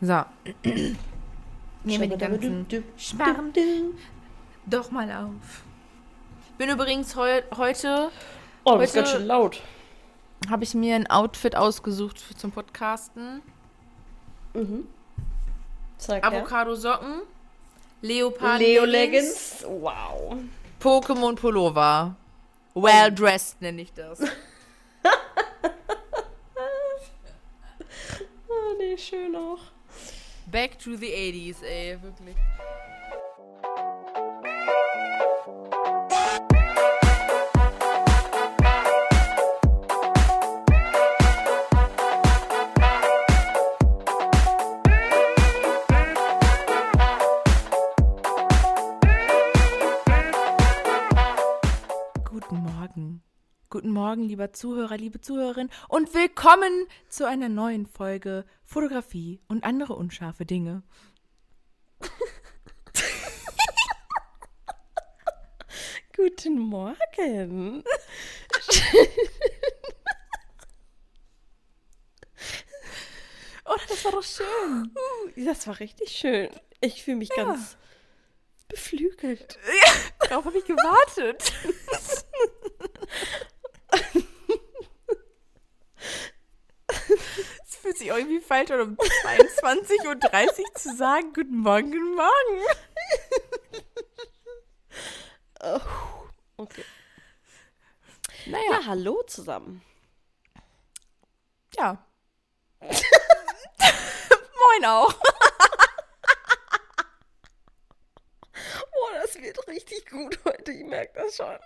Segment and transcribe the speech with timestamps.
[0.00, 0.24] So.
[0.62, 0.96] Nehmen
[1.84, 3.52] wir die ganzen Schmarrn
[4.66, 5.62] doch mal auf.
[6.58, 8.10] Bin übrigens heu heute.
[8.64, 9.62] Oh, das ist heute ganz schön laut.
[10.50, 13.42] Habe ich mir ein Outfit ausgesucht für- zum Podcasten.
[15.98, 16.40] Sag her.
[16.40, 17.22] Avocado-Socken,
[18.02, 19.64] Leopard Leo Leggings.
[19.66, 20.36] Wow.
[20.80, 22.16] Pokémon Pullover.
[22.74, 24.20] Well dressed nenne ich das.
[28.48, 29.60] Oh, nee, schön auch.
[30.46, 32.36] Back to the 80s, ey, eh, wirklich.
[53.96, 60.44] Morgen, lieber Zuhörer, liebe Zuhörerin und willkommen zu einer neuen Folge Fotografie und andere unscharfe
[60.44, 60.82] Dinge.
[66.14, 67.82] Guten Morgen.
[73.68, 74.94] Oh, das war doch schön.
[75.44, 76.50] Das war richtig schön.
[76.80, 77.76] Ich fühle mich ganz
[78.68, 79.58] beflügelt.
[80.20, 81.52] Darauf habe ich gewartet.
[87.66, 90.20] Es fühlt sich irgendwie falsch an, um 22.30 Uhr
[90.74, 92.62] zu sagen, guten Morgen, guten Morgen.
[96.56, 96.84] Okay.
[98.46, 99.82] Naja, Ja, hallo zusammen.
[101.76, 102.02] ja.
[102.80, 105.12] Moin auch.
[108.98, 110.72] Oh, das wird richtig gut heute.
[110.72, 111.56] Ich merke das schon.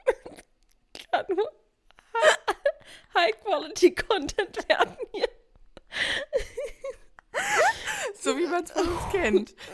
[1.10, 1.50] Kann nur
[3.14, 5.28] High-Quality-Content werden hier.
[8.23, 9.55] So wie man es von uns kennt.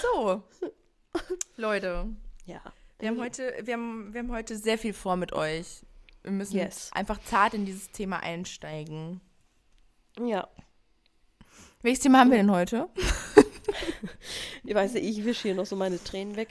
[0.00, 0.42] So,
[1.56, 2.06] Leute,
[2.46, 2.60] Ja.
[2.98, 5.82] wir haben, heute, wir, haben, wir haben heute sehr viel vor mit euch.
[6.22, 6.90] Wir müssen Yes.
[6.92, 9.20] einfach zart in dieses Thema einsteigen.
[10.18, 10.48] Ja.
[11.82, 12.88] Welches Thema haben wir denn heute?
[14.66, 16.48] Ich weiß nicht, ich wische hier noch so meine Tränen weg.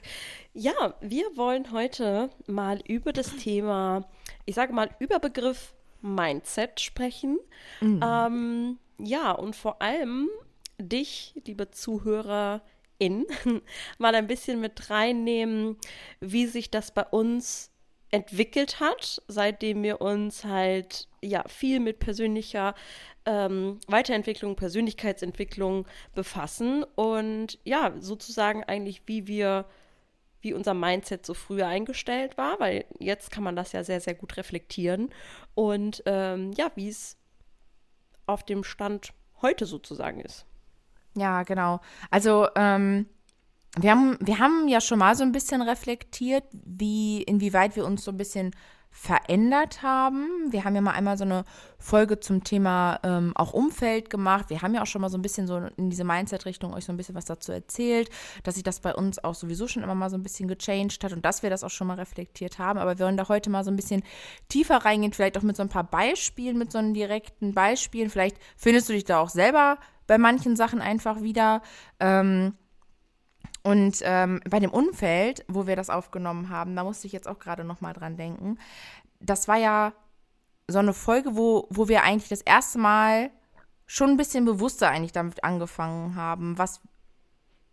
[0.52, 4.08] Ja, wir wollen heute mal über das Thema,
[4.46, 7.38] ich sage mal, Überbegriff Mindset sprechen.
[8.02, 10.28] Ähm, ja, und vor allem
[10.78, 12.60] dich, liebe Zuhörerin,
[13.98, 15.76] mal ein bisschen mit reinnehmen,
[16.20, 17.70] wie sich das bei uns
[18.10, 22.74] entwickelt hat, seitdem wir uns halt ja viel mit persönlicher
[23.26, 29.64] ähm, Weiterentwicklung, Persönlichkeitsentwicklung befassen und ja, sozusagen eigentlich, wie wir,
[30.44, 34.14] wie unser Mindset so früher eingestellt war, weil jetzt kann man das ja sehr, sehr
[34.14, 35.10] gut reflektieren
[35.54, 37.16] und ähm, ja, wie es
[38.26, 39.12] auf dem Stand
[39.42, 40.46] heute sozusagen ist.
[41.16, 41.80] Ja, genau.
[42.10, 43.06] Also, ähm,
[43.76, 48.04] wir haben, wir haben ja schon mal so ein bisschen reflektiert, wie, inwieweit wir uns
[48.04, 48.54] so ein bisschen
[48.96, 50.28] verändert haben.
[50.50, 51.44] Wir haben ja mal einmal so eine
[51.78, 54.50] Folge zum Thema ähm, auch Umfeld gemacht.
[54.50, 56.92] Wir haben ja auch schon mal so ein bisschen so in diese Mindset-Richtung euch so
[56.92, 58.08] ein bisschen was dazu erzählt,
[58.44, 61.12] dass sich das bei uns auch sowieso schon immer mal so ein bisschen gechanged hat
[61.12, 62.78] und dass wir das auch schon mal reflektiert haben.
[62.78, 64.04] Aber wir wollen da heute mal so ein bisschen
[64.48, 68.10] tiefer reingehen, vielleicht auch mit so ein paar Beispielen, mit so einem direkten Beispielen.
[68.10, 71.62] Vielleicht findest du dich da auch selber bei manchen Sachen einfach wieder.
[71.98, 72.54] Ähm,
[73.64, 77.38] und ähm, bei dem Umfeld, wo wir das aufgenommen haben, da musste ich jetzt auch
[77.38, 78.58] gerade noch mal dran denken.
[79.20, 79.94] Das war ja
[80.68, 83.30] so eine Folge, wo, wo wir eigentlich das erste Mal
[83.86, 86.82] schon ein bisschen bewusster eigentlich damit angefangen haben, was,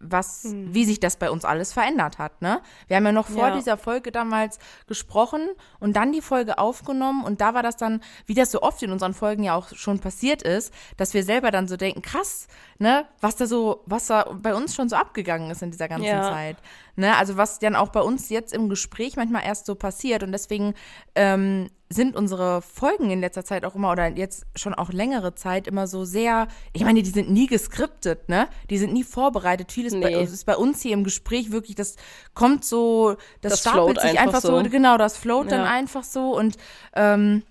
[0.01, 2.61] was, wie sich das bei uns alles verändert hat, ne?
[2.87, 3.55] Wir haben ja noch vor Ja.
[3.55, 5.47] dieser Folge damals gesprochen
[5.79, 8.91] und dann die Folge aufgenommen und da war das dann, wie das so oft in
[8.91, 12.47] unseren Folgen ja auch schon passiert ist, dass wir selber dann so denken, krass,
[12.79, 16.05] ne, was da so, was da bei uns schon so abgegangen ist in dieser ganzen
[16.07, 16.23] Ja.
[16.31, 16.57] Zeit.
[16.95, 17.15] Ne?
[17.17, 20.73] Also was dann auch bei uns jetzt im Gespräch manchmal erst so passiert und deswegen
[21.15, 25.67] ähm, sind unsere Folgen in letzter Zeit auch immer oder jetzt schon auch längere Zeit
[25.67, 28.47] immer so sehr, ich meine, die sind nie geskriptet, ne?
[28.69, 29.71] Die sind nie vorbereitet.
[29.71, 30.23] Vieles bei, Nee.
[30.23, 31.95] ist bei uns hier im Gespräch wirklich, das
[32.33, 34.63] kommt so, das, Das stapelt sich einfach einfach so.
[34.63, 34.69] so.
[34.69, 35.69] genau, das float dann Ja.
[35.69, 36.55] einfach so und
[36.95, 37.43] ähm,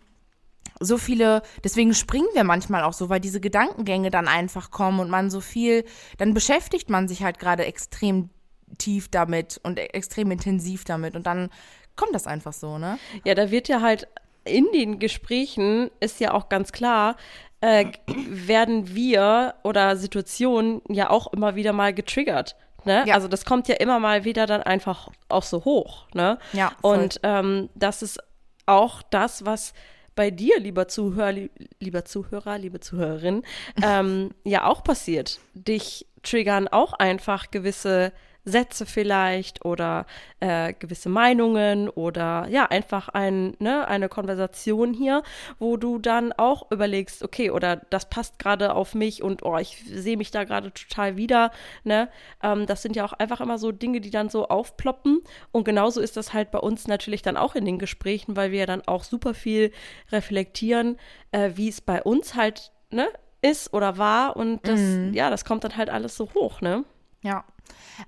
[0.82, 5.10] so viele, deswegen springen wir manchmal auch so, weil diese Gedankengänge dann einfach kommen und
[5.10, 5.84] man so viel,
[6.16, 8.30] dann beschäftigt man sich halt gerade extrem
[8.78, 11.50] tief damit und e- extrem intensiv damit und dann
[11.96, 12.98] kommt das einfach so, ne?
[13.24, 14.08] Ja, da wird ja halt
[14.44, 17.16] in den Gesprächen ist ja auch ganz klar,
[17.60, 22.56] äh, werden wir oder Situationen ja auch immer wieder mal getriggert.
[22.84, 23.04] Ne?
[23.06, 23.14] Ja.
[23.14, 26.06] Also das kommt ja immer mal wieder dann einfach auch so hoch.
[26.14, 26.38] Ne?
[26.52, 26.98] Ja, voll.
[26.98, 28.18] Und ähm, das ist
[28.64, 29.74] auch das, was
[30.14, 33.42] bei dir, lieber Zuhörer, li lieber Zuhörer, liebe Zuhörerin,
[33.82, 35.40] ähm, ja auch passiert.
[35.54, 38.12] Dich triggern auch einfach gewisse
[38.44, 40.06] Sätze vielleicht oder
[40.40, 45.22] äh, gewisse Meinungen oder ja, einfach ein, ne, eine Konversation hier,
[45.58, 49.82] wo du dann auch überlegst, okay, oder das passt gerade auf mich und oh, ich
[49.86, 51.50] sehe mich da gerade total wieder,
[51.84, 52.08] ne?
[52.42, 55.20] Ähm, das sind ja auch einfach immer so Dinge, die dann so aufploppen.
[55.52, 58.60] Und genauso ist das halt bei uns natürlich dann auch in den Gesprächen, weil wir
[58.60, 59.72] ja dann auch super viel
[60.10, 60.98] reflektieren,
[61.32, 63.08] äh, wie es bei uns halt, ne,
[63.42, 65.14] ist oder war und das, mhm.
[65.14, 66.84] ja, das kommt dann halt alles so hoch, ne?
[67.22, 67.44] Ja.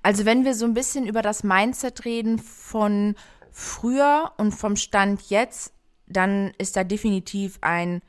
[0.01, 3.15] Also wenn wir so ein bisschen über das Mindset reden von
[3.51, 5.73] früher und vom Stand jetzt,
[6.07, 8.01] dann ist da definitiv ein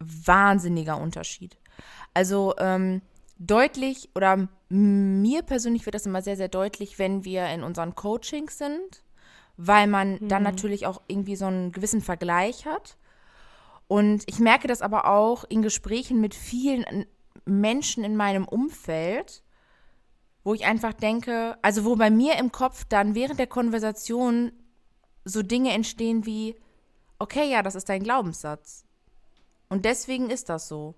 [0.00, 1.56] wahnsinniger Unterschied.
[2.14, 3.02] Also ähm,
[3.38, 8.58] deutlich oder mir persönlich wird das immer sehr, sehr deutlich, wenn wir in unseren Coachings
[8.58, 9.02] sind,
[9.56, 10.28] weil man mhm.
[10.28, 12.96] dann natürlich auch irgendwie so einen gewissen Vergleich hat.
[13.88, 17.06] Und ich merke das aber auch in Gesprächen mit vielen
[17.44, 19.42] Menschen in meinem Umfeld,
[20.42, 24.52] wo ich einfach denke, also wo bei mir im Kopf dann während der Konversation
[25.24, 26.56] so Dinge entstehen wie,
[27.18, 28.84] okay, ja, das ist dein Glaubenssatz.
[29.68, 30.94] Und deswegen ist das so.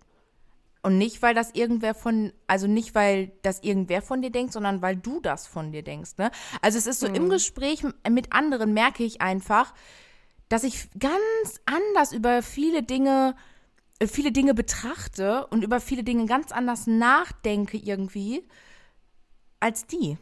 [0.85, 4.83] Und nicht, weil das irgendwer von, also nicht, weil das irgendwer von dir denkt, sondern
[4.83, 6.13] weil du das von dir denkst.
[6.19, 6.31] Ne?
[6.61, 7.15] Also es ist so mhm.
[7.15, 9.75] im Gespräch mit anderen merke ich einfach,
[10.49, 13.37] dass ich ganz anders über viele Dinge,
[14.01, 18.45] äh, viele Dinge betrachte und über viele Dinge ganz anders nachdenke irgendwie
[19.63, 20.19] als die.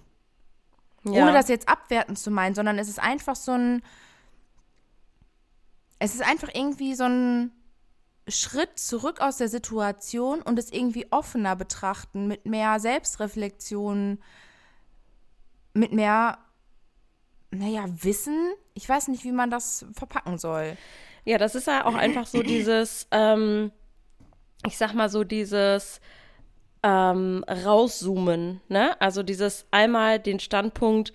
[1.04, 1.22] Ja.
[1.22, 3.82] Ohne das jetzt abwertend zu meinen, sondern es ist einfach so ein.
[5.98, 7.52] Es ist einfach irgendwie so ein
[8.28, 14.18] Schritt zurück aus der Situation und es irgendwie offener betrachten, mit mehr Selbstreflexion,
[15.74, 16.38] mit mehr,
[17.50, 18.52] naja, Wissen.
[18.74, 20.76] Ich weiß nicht, wie man das verpacken soll.
[21.24, 23.72] Ja, das ist ja auch einfach so dieses, ähm,
[24.66, 26.00] ich sag mal so dieses
[26.82, 29.00] ähm, rauszoomen, ne?
[29.00, 31.12] Also dieses einmal den Standpunkt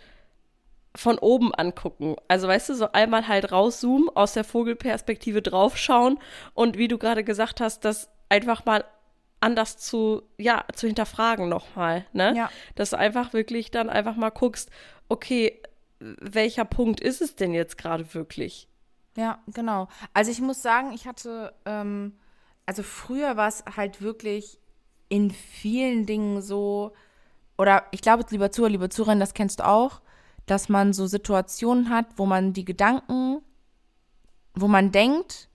[0.95, 2.15] von oben angucken.
[2.27, 6.19] Also weißt du, so einmal halt rauszoomen, aus der Vogelperspektive draufschauen
[6.53, 8.85] und wie du gerade gesagt hast, das einfach mal
[9.41, 12.33] anders zu, ja, zu hinterfragen nochmal, ne?
[12.35, 12.49] Ja.
[12.75, 14.69] Dass du einfach wirklich dann einfach mal guckst,
[15.09, 15.61] okay,
[15.99, 18.67] welcher Punkt ist es denn jetzt gerade wirklich?
[19.17, 19.87] Ja, genau.
[20.13, 22.17] Also ich muss sagen, ich hatte, ähm,
[22.65, 24.59] also früher war es halt wirklich
[25.09, 26.93] in vielen Dingen so,
[27.57, 30.01] oder ich glaube, lieber Zuhörer, lieber Zuhörer, das kennst du auch,
[30.45, 33.41] dass man so Situationen hat, wo man die Gedanken,
[34.53, 35.49] wo man denkt,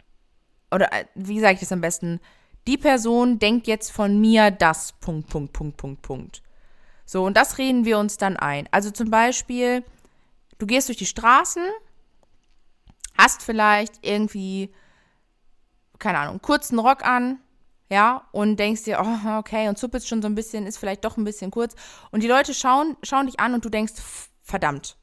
[0.70, 2.20] oder äh, wie sage ich das am besten,
[2.67, 6.43] die Person denkt jetzt von mir das, Punkt, Punkt, Punkt, Punkt, Punkt.
[7.06, 8.69] So, und das reden wir uns dann ein.
[8.70, 9.82] Also zum Beispiel,
[10.58, 11.62] du gehst durch die Straßen,
[13.19, 14.73] hast vielleicht irgendwie,
[15.99, 17.38] keine Ahnung, kurzen Rock an,
[17.90, 21.16] ja, und denkst dir, oh, okay, und zuppelst schon so ein bisschen, ist vielleicht doch
[21.16, 21.75] ein bisschen kurz.
[22.12, 23.94] Und die Leute schauen, schauen dich an und du denkst,
[24.42, 24.96] verdammt.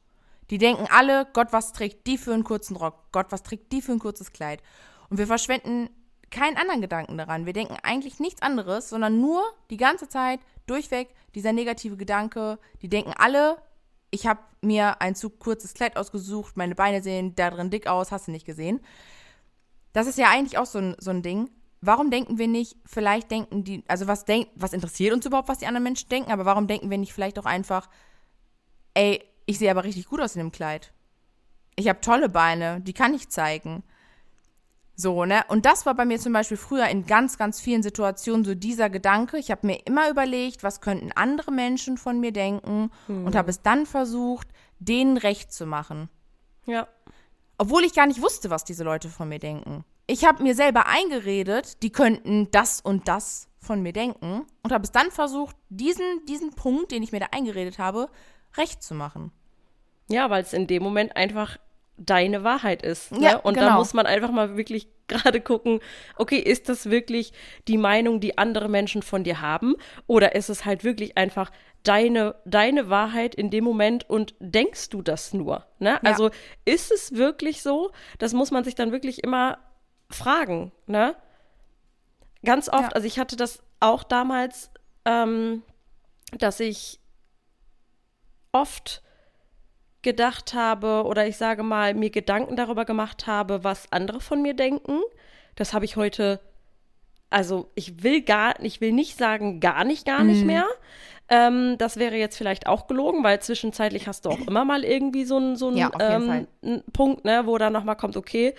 [0.50, 3.12] Die denken alle, Gott, was trägt die für einen kurzen Rock?
[3.12, 4.62] Gott, was trägt die für ein kurzes Kleid?
[5.10, 5.90] Und wir verschwenden
[6.30, 7.44] keinen anderen Gedanken daran.
[7.44, 12.58] Wir denken eigentlich nichts anderes, sondern nur die ganze Zeit durchweg dieser negative Gedanke.
[12.80, 13.58] Die denken alle,
[14.10, 18.12] ich habe mir ein zu kurzes Kleid ausgesucht, meine Beine sehen da drin dick aus,
[18.12, 18.80] hast du nicht gesehen.
[19.92, 21.50] Das ist ja eigentlich auch so ein, so ein Ding
[21.80, 25.58] warum denken wir nicht, vielleicht denken die, also was denkt, was interessiert uns überhaupt, was
[25.58, 27.88] die anderen Menschen denken, aber warum denken wir nicht vielleicht auch einfach,
[28.94, 30.92] ey, ich sehe aber richtig gut aus in dem Kleid.
[31.76, 33.84] Ich habe tolle Beine, die kann ich zeigen.
[34.96, 35.44] So, ne?
[35.46, 38.90] Und das war bei mir zum Beispiel früher in ganz, ganz vielen Situationen so dieser
[38.90, 39.38] Gedanke.
[39.38, 43.24] Ich habe mir immer überlegt, was könnten andere Menschen von mir denken hm.
[43.24, 44.48] und habe es dann versucht,
[44.80, 46.08] denen recht zu machen.
[46.66, 46.88] Ja.
[47.58, 50.86] Obwohl ich gar nicht wusste, was diese Leute von mir denken ich habe mir selber
[50.86, 56.24] eingeredet, die könnten das und das von mir denken und habe es dann versucht, diesen,
[56.26, 58.08] diesen Punkt, den ich mir da eingeredet habe,
[58.56, 59.30] recht zu machen.
[60.08, 61.58] Ja, weil es in dem Moment einfach
[61.98, 63.12] deine Wahrheit ist.
[63.12, 63.20] Ne?
[63.20, 63.66] Ja, und genau.
[63.66, 65.80] da muss man einfach mal wirklich gerade gucken,
[66.16, 67.32] okay, ist das wirklich
[67.66, 69.74] die Meinung, die andere Menschen von dir haben?
[70.06, 71.50] Oder ist es halt wirklich einfach
[71.82, 75.66] deine, deine Wahrheit in dem Moment und denkst du das nur?
[75.78, 75.90] Ne?
[75.90, 76.00] Ja.
[76.02, 76.30] Also
[76.64, 77.90] ist es wirklich so?
[78.18, 79.58] Das muss man sich dann wirklich immer
[80.10, 81.14] fragen, ne?
[82.44, 82.88] Ganz oft, ja.
[82.90, 84.70] also ich hatte das auch damals,
[85.04, 85.62] ähm,
[86.38, 87.00] dass ich
[88.52, 89.02] oft
[90.02, 94.54] gedacht habe oder ich sage mal, mir Gedanken darüber gemacht habe, was andere von mir
[94.54, 95.00] denken.
[95.56, 96.40] Das habe ich heute,
[97.30, 100.46] also ich will gar, ich will nicht sagen, gar nicht, gar nicht mhm.
[100.46, 100.66] mehr.
[101.28, 105.24] Ähm, das wäre jetzt vielleicht auch gelogen, weil zwischenzeitlich hast du auch immer mal irgendwie
[105.24, 106.46] so einen so ja, ähm,
[106.92, 108.54] Punkt, ne, wo dann nochmal kommt, okay,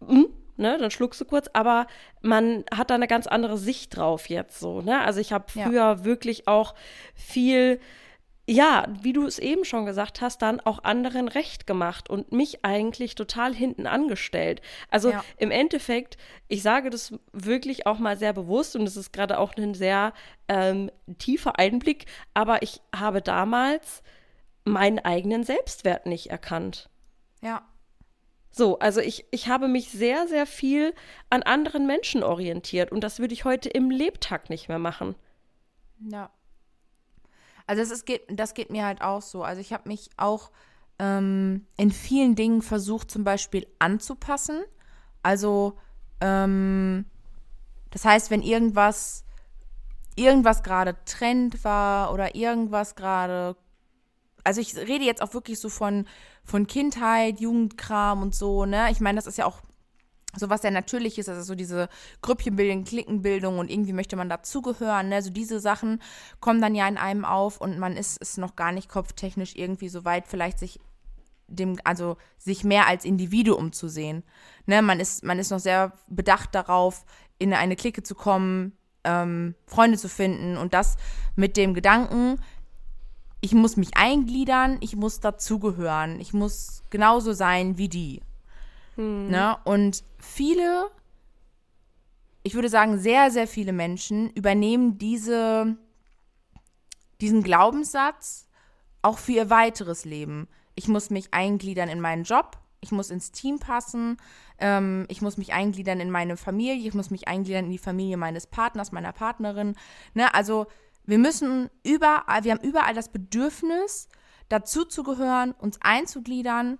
[0.00, 1.86] mh, hm, ne, dann schluckst du kurz, aber
[2.22, 5.00] man hat da eine ganz andere Sicht drauf jetzt so, ne?
[5.00, 6.04] Also ich habe früher ja.
[6.04, 6.74] wirklich auch
[7.14, 7.80] viel
[8.48, 12.64] ja, wie du es eben schon gesagt hast, dann auch anderen recht gemacht und mich
[12.64, 14.62] eigentlich total hinten angestellt.
[14.88, 15.24] Also ja.
[15.36, 19.54] im Endeffekt, ich sage das wirklich auch mal sehr bewusst und es ist gerade auch
[19.56, 20.12] ein sehr
[20.46, 24.04] ähm, tiefer Einblick, aber ich habe damals
[24.64, 26.88] meinen eigenen Selbstwert nicht erkannt.
[27.42, 27.66] Ja.
[28.56, 30.94] So, also ich, ich habe mich sehr, sehr viel
[31.28, 35.14] an anderen Menschen orientiert und das würde ich heute im Lebtag nicht mehr machen.
[35.98, 36.30] Ja.
[37.66, 39.42] Also das, ist, geht, das geht mir halt auch so.
[39.42, 40.50] Also ich habe mich auch
[40.98, 44.64] ähm, in vielen Dingen versucht, zum Beispiel anzupassen.
[45.22, 45.76] Also
[46.22, 47.04] ähm,
[47.90, 49.26] das heißt, wenn irgendwas,
[50.14, 53.54] irgendwas gerade Trend war oder irgendwas gerade
[54.46, 56.06] also ich rede jetzt auch wirklich so von,
[56.46, 58.90] von Kindheit, Jugendkram und so, ne?
[58.90, 59.60] Ich meine, das ist ja auch
[60.38, 61.88] so was sehr Natürliches, also so diese
[62.22, 65.22] Grüppchenbildung, Klickenbildung und irgendwie möchte man dazugehören, ne?
[65.22, 66.00] So diese Sachen
[66.40, 69.88] kommen dann ja in einem auf und man ist, ist noch gar nicht kopftechnisch irgendwie
[69.88, 70.78] so weit, vielleicht sich
[71.48, 74.24] dem, also sich mehr als Individuum zu sehen.
[74.66, 74.82] Ne?
[74.82, 77.04] Man ist, man ist noch sehr bedacht darauf,
[77.38, 78.72] in eine Clique zu kommen,
[79.04, 80.96] ähm, Freunde zu finden und das
[81.36, 82.40] mit dem Gedanken,
[83.40, 88.20] ich muss mich eingliedern, ich muss dazugehören, ich muss genauso sein wie die.
[88.96, 89.28] Hm.
[89.28, 89.56] Ne?
[89.64, 90.90] Und viele,
[92.42, 95.76] ich würde sagen, sehr, sehr viele Menschen übernehmen diese,
[97.20, 98.46] diesen Glaubenssatz
[99.02, 100.48] auch für ihr weiteres Leben.
[100.74, 104.16] Ich muss mich eingliedern in meinen Job, ich muss ins Team passen,
[104.58, 108.16] ähm, ich muss mich eingliedern in meine Familie, ich muss mich eingliedern in die Familie
[108.16, 109.76] meines Partners, meiner Partnerin.
[110.14, 110.34] Ne?
[110.34, 110.66] Also
[111.06, 114.08] wir müssen überall, wir haben überall das Bedürfnis,
[114.48, 116.78] dazu zu gehören, uns einzugliedern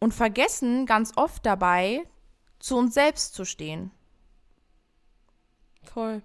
[0.00, 2.02] und vergessen ganz oft dabei,
[2.58, 3.90] zu uns selbst zu stehen.
[5.82, 6.22] Voll.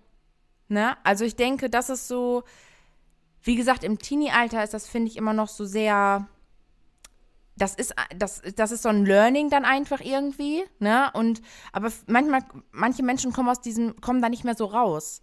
[0.68, 0.98] Ne?
[1.04, 2.44] Also ich denke, das ist so,
[3.42, 6.28] wie gesagt, im Teenie-Alter ist das, finde ich, immer noch so sehr,
[7.56, 11.10] das ist, das, das ist so ein Learning dann einfach irgendwie, ne?
[11.14, 11.42] Und,
[11.72, 12.42] aber manchmal,
[12.72, 15.22] manche Menschen kommen aus diesem, kommen da nicht mehr so raus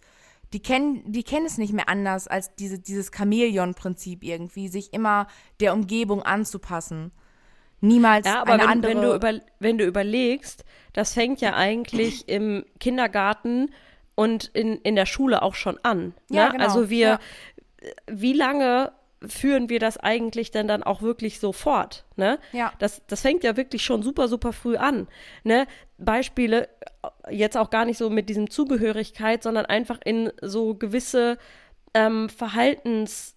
[0.55, 5.27] die kennen, die kennen es nicht mehr anders als diese, dieses Chamäleon-Prinzip irgendwie, sich immer
[5.59, 7.11] der Umgebung anzupassen.
[7.81, 8.91] Niemals ja, aber eine wenn, andere.
[8.93, 13.73] Wenn du, über, wenn du überlegst, das fängt ja eigentlich im Kindergarten
[14.15, 16.13] und in, in der Schule auch schon an.
[16.29, 16.37] Ne?
[16.37, 16.63] Ja, genau.
[16.63, 17.19] Also wir, ja.
[18.07, 18.93] wie lange
[19.27, 22.05] führen wir das eigentlich denn dann auch wirklich so fort?
[22.15, 22.39] Ne?
[22.51, 22.73] Ja.
[22.79, 25.07] Das, das fängt ja wirklich schon super, super früh an.
[25.43, 25.67] Ne?
[25.97, 26.69] Beispiele,
[27.29, 31.37] jetzt auch gar nicht so mit diesem Zugehörigkeit, sondern einfach in so gewisse
[31.93, 33.35] ähm, Verhaltens-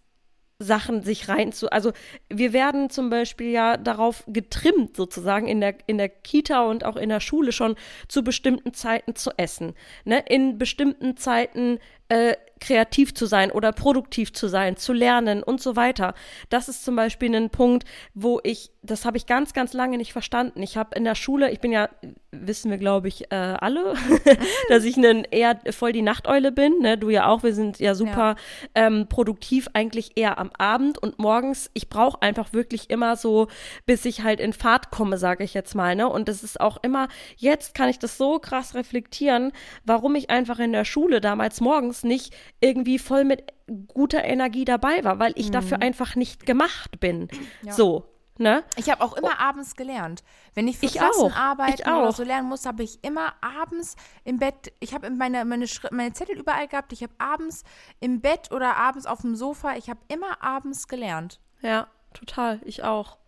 [0.60, 1.70] Sachen sich rein zu.
[1.70, 1.92] Also
[2.28, 6.96] wir werden zum Beispiel ja darauf getrimmt, sozusagen in der, in der Kita und auch
[6.96, 7.76] in der Schule schon
[8.08, 9.74] zu bestimmten Zeiten zu essen.
[10.04, 10.24] Ne?
[10.28, 15.76] In bestimmten Zeiten äh, kreativ zu sein oder produktiv zu sein, zu lernen und so
[15.76, 16.14] weiter.
[16.48, 20.12] Das ist zum Beispiel ein Punkt, wo ich, das habe ich ganz, ganz lange nicht
[20.12, 20.62] verstanden.
[20.62, 21.88] Ich habe in der Schule, ich bin ja,
[22.30, 23.94] wissen wir, glaube ich, äh, alle,
[24.68, 26.78] dass ich einen eher voll die Nachteule bin.
[26.80, 26.98] Ne?
[26.98, 28.36] Du ja auch, wir sind ja super
[28.74, 28.86] ja.
[28.86, 31.70] Ähm, produktiv eigentlich eher am Abend und morgens.
[31.74, 33.48] Ich brauche einfach wirklich immer so,
[33.86, 35.94] bis ich halt in Fahrt komme, sage ich jetzt mal.
[35.94, 36.08] Ne?
[36.08, 39.52] Und das ist auch immer, jetzt kann ich das so krass reflektieren,
[39.84, 43.52] warum ich einfach in der Schule damals morgens morgens nicht irgendwie voll mit
[43.88, 45.52] guter Energie dabei war, weil ich mhm.
[45.52, 47.28] dafür einfach nicht gemacht bin.
[47.62, 47.72] Ja.
[47.72, 48.04] So.
[48.40, 48.62] Ne?
[48.76, 49.42] Ich habe auch immer oh.
[49.42, 50.22] abends gelernt.
[50.54, 54.72] Wenn ich für ich arbeiten oder so lernen muss, habe ich immer abends im Bett,
[54.78, 57.64] ich habe meine, meine, meine Zettel überall gehabt, ich habe abends
[57.98, 61.40] im Bett oder abends auf dem Sofa, ich habe immer abends gelernt.
[61.62, 63.18] Ja, total, ich auch.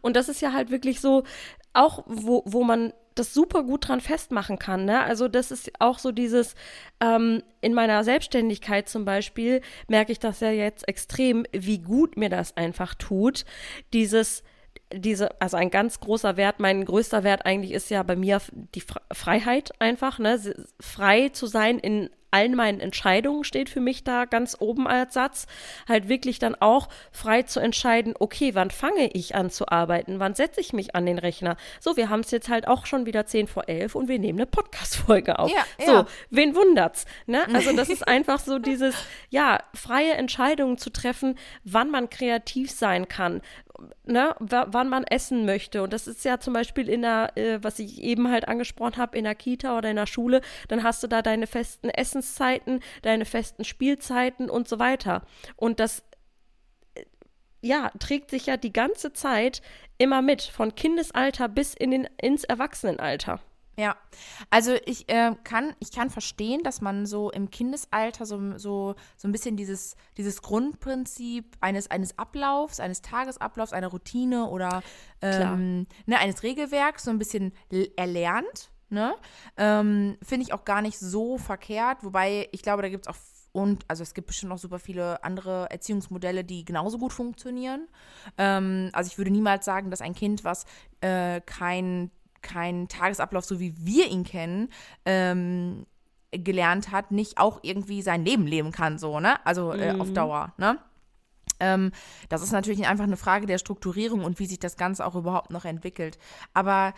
[0.00, 1.24] Und das ist ja halt wirklich so,
[1.74, 4.84] auch wo, wo man das super gut dran festmachen kann.
[4.84, 5.02] Ne?
[5.02, 6.54] Also das ist auch so dieses,
[7.00, 12.28] ähm, in meiner Selbstständigkeit zum Beispiel merke ich das ja jetzt extrem, wie gut mir
[12.28, 13.44] das einfach tut.
[13.92, 14.42] Dieses,
[14.92, 18.40] diese, also ein ganz großer Wert, mein größter Wert eigentlich ist ja bei mir
[18.74, 20.40] die Freiheit einfach, ne?
[20.80, 25.46] Frei zu sein in allen meinen Entscheidungen steht für mich da ganz oben als Satz.
[25.88, 30.18] Halt wirklich dann auch frei zu entscheiden, okay, wann fange ich an zu arbeiten?
[30.18, 31.56] Wann setze ich mich an den Rechner?
[31.78, 34.40] So, wir haben es jetzt halt auch schon wieder 10 vor 11 und wir nehmen
[34.40, 35.48] eine Podcast-Folge auf.
[35.50, 36.06] Ja, so, ja.
[36.30, 37.06] wen wundert's?
[37.26, 37.44] Ne?
[37.54, 38.96] Also, das ist einfach so dieses,
[39.30, 43.42] ja, freie Entscheidungen zu treffen, wann man kreativ sein kann,
[44.04, 45.82] ne, wann man essen möchte.
[45.82, 49.16] Und das ist ja zum Beispiel in der, äh, was ich eben halt angesprochen habe,
[49.18, 53.24] in der Kita oder in der Schule, dann hast du da deine festen Essenszeiten, deine
[53.24, 55.22] festen Spielzeiten und so weiter.
[55.56, 56.02] Und das
[56.94, 57.04] äh,
[57.60, 59.62] ja, trägt sich ja die ganze Zeit
[59.98, 63.40] immer mit, von Kindesalter bis in den, ins Erwachsenenalter.
[63.76, 63.96] Ja,
[64.50, 69.28] also ich äh, kann, ich kann verstehen, dass man so im Kindesalter so, so, so
[69.28, 74.82] ein bisschen dieses, dieses Grundprinzip eines, eines Ablaufs, eines Tagesablaufs, einer Routine oder
[75.22, 77.52] ähm, ne, eines Regelwerks so ein bisschen
[77.96, 78.70] erlernt.
[78.90, 79.14] Ne?
[79.56, 83.16] Ähm, Finde ich auch gar nicht so verkehrt, wobei ich glaube, da gibt es auch
[83.54, 87.86] und also es gibt bestimmt noch super viele andere Erziehungsmodelle, die genauso gut funktionieren.
[88.36, 90.66] Ähm, also ich würde niemals sagen, dass ein Kind, was
[91.00, 92.10] äh, kein
[92.44, 94.68] keinen Tagesablauf, so wie wir ihn kennen,
[95.04, 95.86] ähm,
[96.30, 99.44] gelernt hat, nicht auch irgendwie sein Leben leben kann, so, ne?
[99.44, 100.00] Also äh, mhm.
[100.00, 100.78] auf Dauer, ne?
[101.60, 101.92] Ähm,
[102.28, 105.50] das ist natürlich einfach eine Frage der Strukturierung und wie sich das Ganze auch überhaupt
[105.50, 106.18] noch entwickelt.
[106.52, 106.94] Aber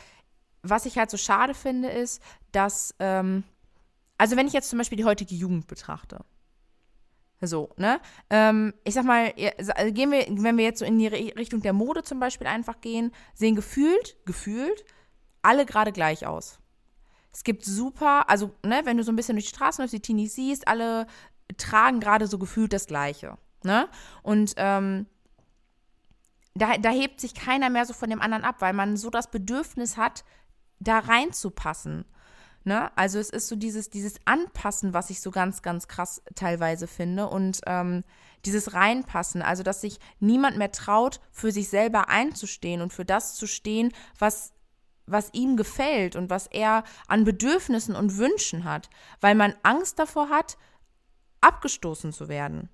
[0.63, 2.23] was ich halt so schade finde, ist,
[2.53, 3.45] dass, ähm,
[4.19, 6.25] also wenn ich jetzt zum Beispiel die heutige Jugend betrachte,
[7.43, 8.01] so, ne?
[8.31, 11.75] Ähm, ich sag mal, also gehen wir, wenn wir jetzt so in die Richtung der
[11.75, 14.85] Mode zum Beispiel einfach gehen, sehen gefühlt, gefühlt
[15.47, 16.59] alle gerade gleich aus.
[17.33, 20.01] Es gibt super, also, ne, wenn du so ein bisschen durch die Straßen läufst, die
[20.01, 21.07] Teenies siehst, alle
[21.57, 23.39] tragen gerade so gefühlt das Gleiche.
[23.63, 23.89] Ne?
[24.23, 25.07] Und ähm,
[26.55, 29.31] da, da hebt sich keiner mehr so von dem anderen ab, weil man so das
[29.31, 30.25] Bedürfnis hat,
[30.81, 32.05] da reinzupassen.
[32.65, 32.91] Ne?
[32.97, 37.29] Also es ist so dieses, dieses Anpassen, was ich so ganz, ganz krass teilweise finde.
[37.29, 38.03] Und ähm,
[38.45, 43.35] dieses Reinpassen, also dass sich niemand mehr traut, für sich selber einzustehen und für das
[43.37, 44.53] zu stehen, was
[45.07, 50.29] was ihm gefällt und was er an Bedürfnissen und Wünschen hat, weil man Angst davor
[50.29, 50.57] hat,
[51.41, 52.69] abgestoßen zu werden.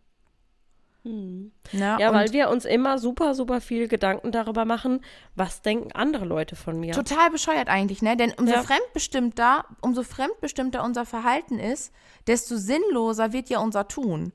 [1.04, 1.50] Hm.
[1.72, 5.00] Na, ja, weil wir uns immer super, super viel Gedanken darüber machen,
[5.34, 6.92] was denken andere Leute von mir.
[6.92, 8.16] Total bescheuert eigentlich, ne?
[8.16, 8.62] Denn umso ja.
[8.62, 11.92] fremdbestimmter, umso fremdbestimmter unser Verhalten ist,
[12.28, 14.32] desto sinnloser wird ja unser Tun.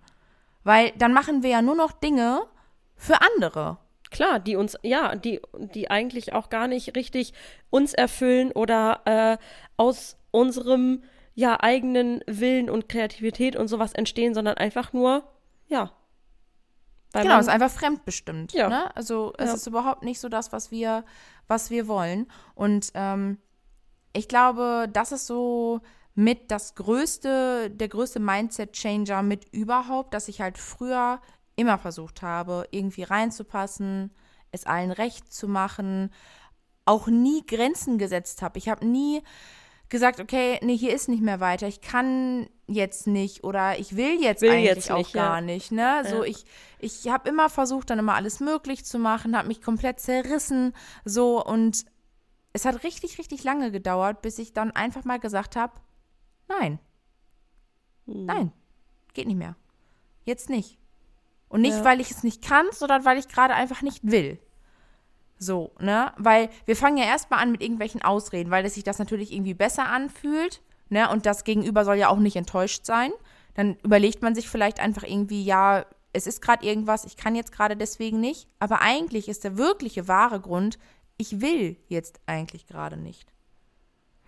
[0.66, 2.42] Weil dann machen wir ja nur noch Dinge
[2.98, 3.78] für andere.
[4.10, 5.42] Klar, die uns, ja, die,
[5.74, 7.34] die eigentlich auch gar nicht richtig
[7.70, 9.38] uns erfüllen oder äh,
[9.76, 15.24] aus unserem ja eigenen Willen und Kreativität und sowas entstehen, sondern einfach nur,
[15.68, 15.92] ja.
[17.14, 18.54] genau, man, ist einfach fremdbestimmt.
[18.54, 18.70] Ja.
[18.70, 18.96] Ne?
[18.96, 19.54] Also es ja.
[19.54, 21.06] ist überhaupt nicht so das, was wir,
[21.48, 22.28] was wir wollen.
[22.56, 23.38] Und ähm,
[24.14, 25.82] ich glaube, das ist so
[26.16, 31.22] mit das größte, der größte Mindset-Changer mit überhaupt, dass ich halt früher
[31.58, 34.12] immer versucht habe, irgendwie reinzupassen,
[34.52, 36.12] es allen recht zu machen,
[36.86, 38.58] auch nie Grenzen gesetzt habe.
[38.58, 39.22] Ich habe nie
[39.90, 44.22] gesagt, okay, nee, hier ist nicht mehr weiter, ich kann jetzt nicht oder ich will
[44.22, 45.42] jetzt will eigentlich jetzt nicht, auch gar ja.
[45.42, 46.04] nicht, ne?
[46.10, 46.46] So ich
[46.80, 50.74] ich habe immer versucht, dann immer alles möglich zu machen, habe mich komplett zerrissen,
[51.06, 51.86] so und
[52.54, 55.74] es hat richtig richtig lange gedauert, bis ich dann einfach mal gesagt habe,
[56.50, 56.80] nein.
[58.06, 58.26] Hm.
[58.26, 58.52] Nein.
[59.14, 59.56] Geht nicht mehr.
[60.26, 60.78] Jetzt nicht.
[61.50, 61.86] Und nicht, ja.
[61.86, 64.40] weil ich es nicht kann, sondern weil ich gerade einfach nicht will.
[65.40, 66.12] So, ne?
[66.18, 69.54] Weil wir fangen ja erstmal an mit irgendwelchen Ausreden, weil es sich das natürlich irgendwie
[69.54, 71.10] besser anfühlt, ne?
[71.10, 73.12] Und das Gegenüber soll ja auch nicht enttäuscht sein.
[73.54, 77.52] Dann überlegt man sich vielleicht einfach irgendwie, ja, es ist gerade irgendwas, ich kann jetzt
[77.52, 78.48] gerade deswegen nicht.
[78.60, 80.80] Aber eigentlich ist der wirkliche wahre Grund,
[81.18, 83.32] ich will jetzt eigentlich gerade nicht.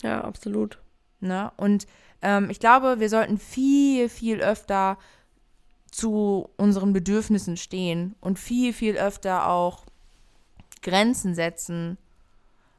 [0.01, 0.79] Ja, absolut.
[1.19, 1.51] Ne?
[1.57, 1.87] Und
[2.21, 4.97] ähm, ich glaube, wir sollten viel, viel öfter
[5.99, 9.83] zu unseren Bedürfnissen stehen und viel, viel öfter auch
[10.81, 11.97] Grenzen setzen,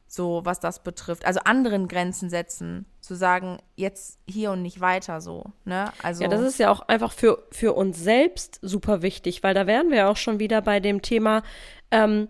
[0.07, 1.23] so was das betrifft.
[1.23, 5.51] Also anderen Grenzen setzen, zu sagen, jetzt hier und nicht weiter so.
[5.65, 5.93] Ne?
[6.01, 9.67] Also ja, das ist ja auch einfach für, für uns selbst super wichtig, weil da
[9.67, 11.43] wären wir auch schon wieder bei dem Thema
[11.91, 12.27] ähm,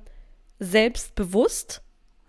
[0.59, 1.81] selbstbewusst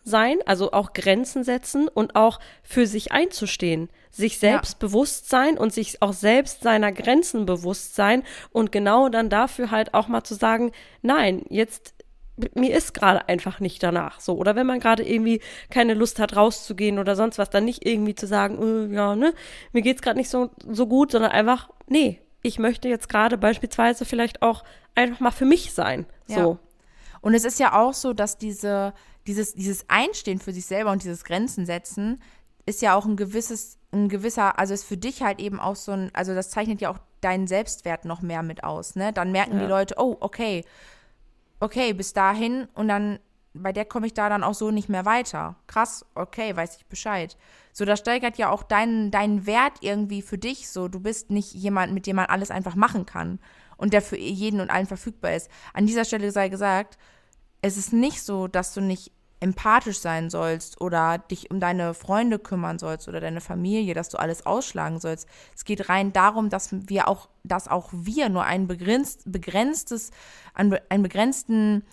[0.05, 4.79] sein, also auch Grenzen setzen und auch für sich einzustehen, sich selbst ja.
[4.81, 9.95] bewusst sein und sich auch selbst seiner Grenzen bewusst sein und genau dann dafür halt
[9.95, 11.95] auch mal zu sagen, nein, jetzt
[12.55, 16.35] mir ist gerade einfach nicht danach so oder wenn man gerade irgendwie keine Lust hat
[16.35, 19.35] rauszugehen oder sonst was, dann nicht irgendwie zu sagen, äh, ja, ne,
[19.73, 24.05] mir geht's gerade nicht so so gut, sondern einfach nee, ich möchte jetzt gerade beispielsweise
[24.05, 26.35] vielleicht auch einfach mal für mich sein, so.
[26.35, 26.59] Ja.
[27.23, 28.93] Und es ist ja auch so, dass diese
[29.27, 32.21] dieses, dieses Einstehen für sich selber und dieses Grenzen setzen
[32.65, 35.93] ist ja auch ein gewisses, ein gewisser, also ist für dich halt eben auch so
[35.93, 39.13] ein, also das zeichnet ja auch deinen Selbstwert noch mehr mit aus, ne?
[39.13, 39.61] Dann merken ja.
[39.61, 40.65] die Leute, oh, okay,
[41.59, 43.19] okay, bis dahin und dann,
[43.55, 45.57] bei der komme ich da dann auch so nicht mehr weiter.
[45.67, 47.37] Krass, okay, weiß ich Bescheid.
[47.73, 50.69] So, das steigert ja auch deinen, deinen Wert irgendwie für dich.
[50.69, 53.39] So, du bist nicht jemand, mit dem man alles einfach machen kann
[53.77, 55.51] und der für jeden und allen verfügbar ist.
[55.75, 56.99] An dieser Stelle sei gesagt,
[57.63, 59.13] es ist nicht so, dass du nicht
[59.43, 64.19] empathisch sein sollst oder dich um deine Freunde kümmern sollst oder deine Familie, dass du
[64.19, 65.29] alles ausschlagen sollst.
[65.55, 70.13] Es geht rein darum, dass wir auch, dass auch wir nur ein begrenzt, begrenztes,
[70.55, 71.85] einen begrenzten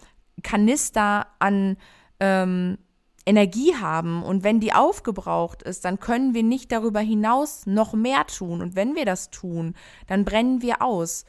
[0.42, 1.78] Kanister an,
[2.20, 2.78] ähm,
[3.26, 8.26] Energie haben und wenn die aufgebraucht ist, dann können wir nicht darüber hinaus noch mehr
[8.26, 8.62] tun.
[8.62, 9.76] Und wenn wir das tun,
[10.08, 11.26] dann brennen wir aus.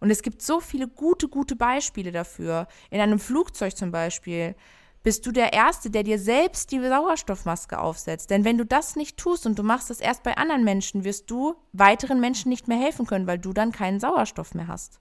[0.00, 2.68] Und es gibt so viele gute, gute Beispiele dafür.
[2.90, 4.54] In einem Flugzeug zum Beispiel
[5.02, 8.30] bist du der Erste, der dir selbst die Sauerstoffmaske aufsetzt.
[8.30, 11.30] Denn wenn du das nicht tust und du machst das erst bei anderen Menschen, wirst
[11.30, 15.00] du weiteren Menschen nicht mehr helfen können, weil du dann keinen Sauerstoff mehr hast.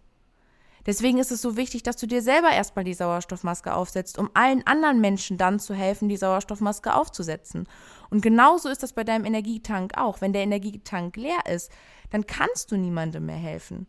[0.88, 4.66] Deswegen ist es so wichtig, dass du dir selber erstmal die Sauerstoffmaske aufsetzt, um allen
[4.66, 7.68] anderen Menschen dann zu helfen, die Sauerstoffmaske aufzusetzen.
[8.10, 10.22] Und genauso ist das bei deinem Energietank auch.
[10.22, 11.74] Wenn der Energietank leer ist,
[12.10, 13.86] dann kannst du niemandem mehr helfen.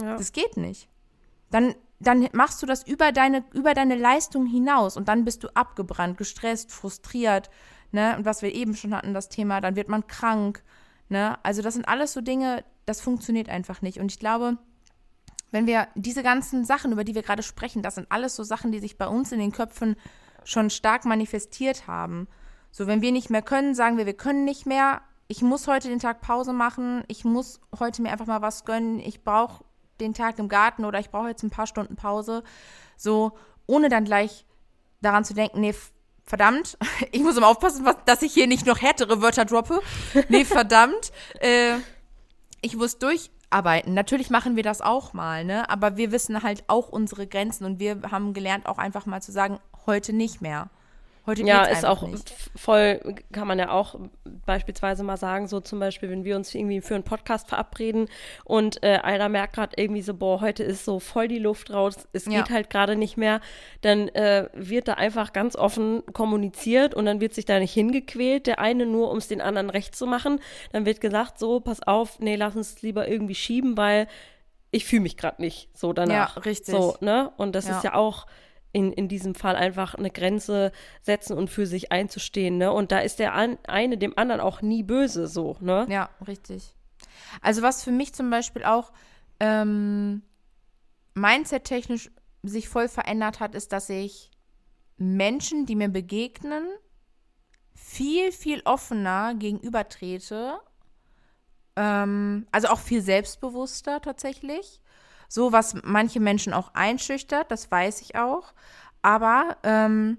[0.00, 0.16] Ja.
[0.16, 0.88] Das geht nicht.
[1.50, 5.48] Dann, dann machst du das über deine, über deine Leistung hinaus und dann bist du
[5.54, 7.50] abgebrannt, gestresst, frustriert.
[7.92, 8.16] Ne?
[8.16, 10.62] Und was wir eben schon hatten, das Thema, dann wird man krank.
[11.10, 11.38] Ne?
[11.42, 14.00] Also das sind alles so Dinge, das funktioniert einfach nicht.
[14.00, 14.56] Und ich glaube,
[15.50, 18.72] wenn wir diese ganzen Sachen, über die wir gerade sprechen, das sind alles so Sachen,
[18.72, 19.96] die sich bei uns in den Köpfen
[20.44, 22.28] schon stark manifestiert haben.
[22.70, 25.02] So, wenn wir nicht mehr können, sagen wir, wir können nicht mehr.
[25.28, 27.04] Ich muss heute den Tag Pause machen.
[27.08, 29.00] Ich muss heute mir einfach mal was gönnen.
[29.00, 29.64] Ich brauche
[30.00, 32.42] den Tag im Garten oder ich brauche jetzt ein paar Stunden Pause.
[32.96, 33.32] So,
[33.66, 34.44] ohne dann gleich
[35.00, 35.74] daran zu denken, nee,
[36.24, 36.78] verdammt,
[37.12, 39.80] ich muss immer aufpassen, was, dass ich hier nicht noch härtere Wörter droppe.
[40.28, 41.76] Nee, verdammt, äh,
[42.60, 42.98] ich muss
[43.50, 43.94] durcharbeiten.
[43.94, 45.68] Natürlich machen wir das auch mal, ne?
[45.68, 49.32] Aber wir wissen halt auch unsere Grenzen und wir haben gelernt, auch einfach mal zu
[49.32, 50.68] sagen, heute nicht mehr.
[51.26, 52.32] Heute ja, ist auch nicht.
[52.56, 53.96] voll, kann man ja auch
[54.46, 58.08] beispielsweise mal sagen, so zum Beispiel, wenn wir uns irgendwie für einen Podcast verabreden
[58.44, 62.08] und äh, einer merkt gerade irgendwie so, boah, heute ist so voll die Luft raus,
[62.12, 62.40] es ja.
[62.40, 63.40] geht halt gerade nicht mehr,
[63.82, 68.46] dann äh, wird da einfach ganz offen kommuniziert und dann wird sich da nicht hingequält,
[68.46, 70.40] der eine nur, um es den anderen recht zu machen.
[70.72, 74.08] Dann wird gesagt, so, pass auf, nee, lass uns lieber irgendwie schieben, weil
[74.70, 76.36] ich fühle mich gerade nicht so danach.
[76.36, 76.74] Ja, richtig.
[76.74, 77.32] So, ne?
[77.36, 77.76] Und das ja.
[77.76, 78.26] ist ja auch
[78.72, 82.72] in, in diesem Fall einfach eine Grenze setzen und für sich einzustehen, ne?
[82.72, 85.86] Und da ist der an, eine dem anderen auch nie böse, so, ne?
[85.88, 86.74] Ja, richtig.
[87.40, 88.92] Also was für mich zum Beispiel auch
[89.40, 90.22] ähm,
[91.14, 92.10] mindset-technisch
[92.42, 94.30] sich voll verändert hat, ist, dass ich
[94.96, 96.66] Menschen, die mir begegnen,
[97.74, 100.60] viel, viel offener gegenübertrete.
[101.76, 104.80] Ähm, also auch viel selbstbewusster tatsächlich.
[105.32, 108.52] So, was manche Menschen auch einschüchtert, das weiß ich auch.
[109.00, 110.18] Aber ähm,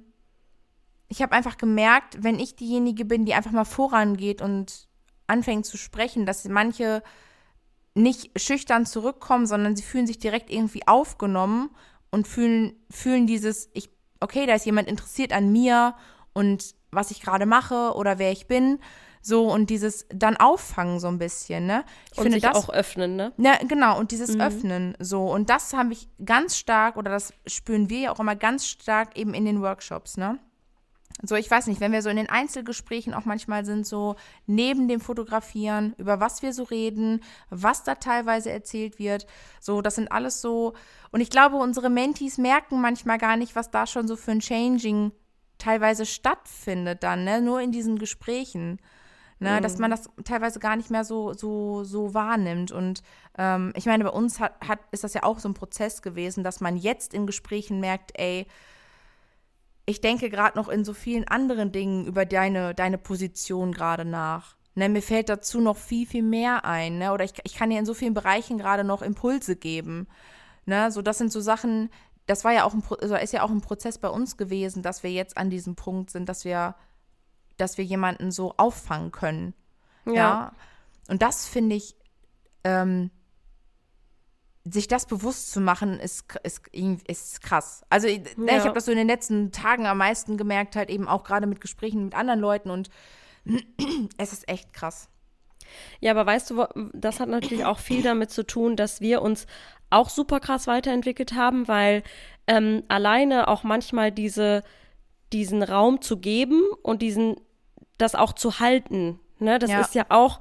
[1.10, 4.88] ich habe einfach gemerkt, wenn ich diejenige bin, die einfach mal vorangeht und
[5.28, 7.04] anfängt zu sprechen, dass manche
[7.94, 11.72] nicht schüchtern zurückkommen, sondern sie fühlen sich direkt irgendwie aufgenommen
[12.10, 13.90] und fühlen, fühlen dieses, ich,
[14.22, 15.94] okay, da ist jemand interessiert an mir
[16.32, 18.80] und was ich gerade mache oder wer ich bin.
[19.22, 21.84] So und dieses dann auffangen so ein bisschen, ne?
[22.12, 23.34] Ich und finde sich das auch öffnen, ne?
[23.38, 24.42] Ja, genau, und dieses mhm.
[24.42, 25.32] Öffnen so.
[25.32, 29.18] Und das habe ich ganz stark, oder das spüren wir ja auch immer ganz stark
[29.18, 30.40] eben in den Workshops, ne?
[31.24, 34.16] So, ich weiß nicht, wenn wir so in den Einzelgesprächen auch manchmal sind, so
[34.48, 39.28] neben dem Fotografieren, über was wir so reden, was da teilweise erzählt wird,
[39.60, 40.74] so, das sind alles so.
[41.12, 44.40] Und ich glaube, unsere Mentees merken manchmal gar nicht, was da schon so für ein
[44.40, 45.12] Changing
[45.60, 47.40] teilweise stattfindet dann, ne?
[47.40, 48.80] Nur in diesen Gesprächen.
[49.42, 49.64] Ne, mhm.
[49.64, 52.72] Dass man das teilweise gar nicht mehr so, so, so wahrnimmt.
[52.72, 53.02] Und
[53.40, 56.44] ähm, ich meine, bei uns hat, hat, ist das ja auch so ein Prozess gewesen,
[56.44, 58.46] dass man jetzt in Gesprächen merkt, ey,
[59.88, 64.58] ich denke gerade noch in so vielen anderen Dingen über deine, deine Position gerade nach.
[64.76, 67.00] Ne, mir fällt dazu noch viel, viel mehr ein.
[67.00, 67.12] Ne?
[67.12, 70.08] Oder ich, ich kann dir in so vielen Bereichen gerade noch Impulse geben.
[70.68, 70.92] Ne?
[70.92, 71.90] So, das sind so Sachen,
[72.28, 75.02] das war ja auch ein, also ist ja auch ein Prozess bei uns gewesen, dass
[75.02, 76.76] wir jetzt an diesem Punkt sind, dass wir
[77.58, 79.54] dass wir jemanden so auffangen können.
[80.06, 80.14] Ja.
[80.14, 80.52] ja?
[81.08, 81.96] Und das finde ich,
[82.64, 83.12] ähm,
[84.64, 86.68] sich das bewusst zu machen, ist, ist,
[87.08, 87.84] ist krass.
[87.90, 88.20] Also ja.
[88.38, 91.48] ich habe das so in den letzten Tagen am meisten gemerkt, halt eben auch gerade
[91.48, 92.90] mit Gesprächen mit anderen Leuten und
[94.18, 95.10] es ist echt krass.
[96.00, 99.48] Ja, aber weißt du, das hat natürlich auch viel damit zu tun, dass wir uns
[99.90, 102.04] auch super krass weiterentwickelt haben, weil
[102.48, 104.64] ähm, alleine auch manchmal diese,
[105.34, 107.36] diesen Raum zu geben und diesen
[107.98, 109.20] das auch zu halten.
[109.40, 109.60] Ne?
[109.60, 109.82] Das ja.
[109.82, 110.40] ist ja auch,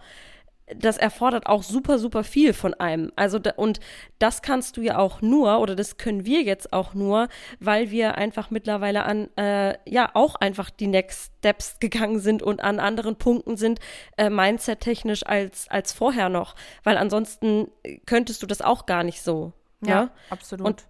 [0.76, 3.12] das erfordert auch super, super viel von einem.
[3.16, 3.80] Also, da, und
[4.18, 8.16] das kannst du ja auch nur, oder das können wir jetzt auch nur, weil wir
[8.16, 13.16] einfach mittlerweile an, äh, ja, auch einfach die Next Steps gegangen sind und an anderen
[13.16, 13.80] Punkten sind,
[14.16, 16.54] äh, Mindset-technisch als, als vorher noch.
[16.84, 17.68] Weil ansonsten
[18.06, 19.52] könntest du das auch gar nicht so.
[19.84, 20.10] Ja, ne?
[20.28, 20.66] absolut.
[20.66, 20.86] Und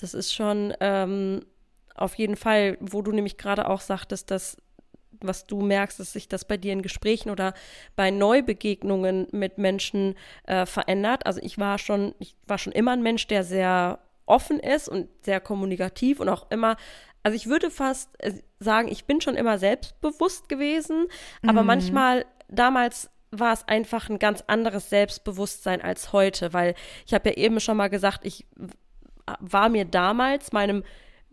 [0.00, 1.44] das ist schon ähm,
[1.96, 4.56] auf jeden Fall, wo du nämlich gerade auch sagtest, dass
[5.22, 7.54] was du merkst, dass sich das bei dir in Gesprächen oder
[7.96, 11.24] bei Neubegegnungen mit Menschen äh, verändert.
[11.24, 15.08] Also ich war schon, ich war schon immer ein Mensch, der sehr offen ist und
[15.24, 16.76] sehr kommunikativ und auch immer
[17.26, 21.08] also ich würde fast äh, sagen, ich bin schon immer selbstbewusst gewesen,
[21.44, 21.66] aber mhm.
[21.66, 27.36] manchmal damals war es einfach ein ganz anderes Selbstbewusstsein als heute, weil ich habe ja
[27.36, 28.46] eben schon mal gesagt, ich
[29.40, 30.84] war mir damals meinem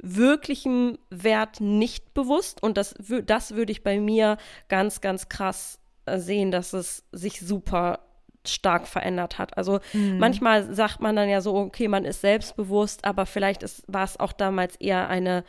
[0.03, 2.93] wirklichen Wert nicht bewusst und das,
[3.25, 4.37] das würde ich bei mir
[4.67, 7.99] ganz, ganz krass äh, sehen, dass es sich super
[8.45, 9.57] stark verändert hat.
[9.57, 10.17] Also mhm.
[10.19, 14.19] manchmal sagt man dann ja so, okay, man ist selbstbewusst, aber vielleicht ist, war es
[14.19, 15.45] auch damals eher eine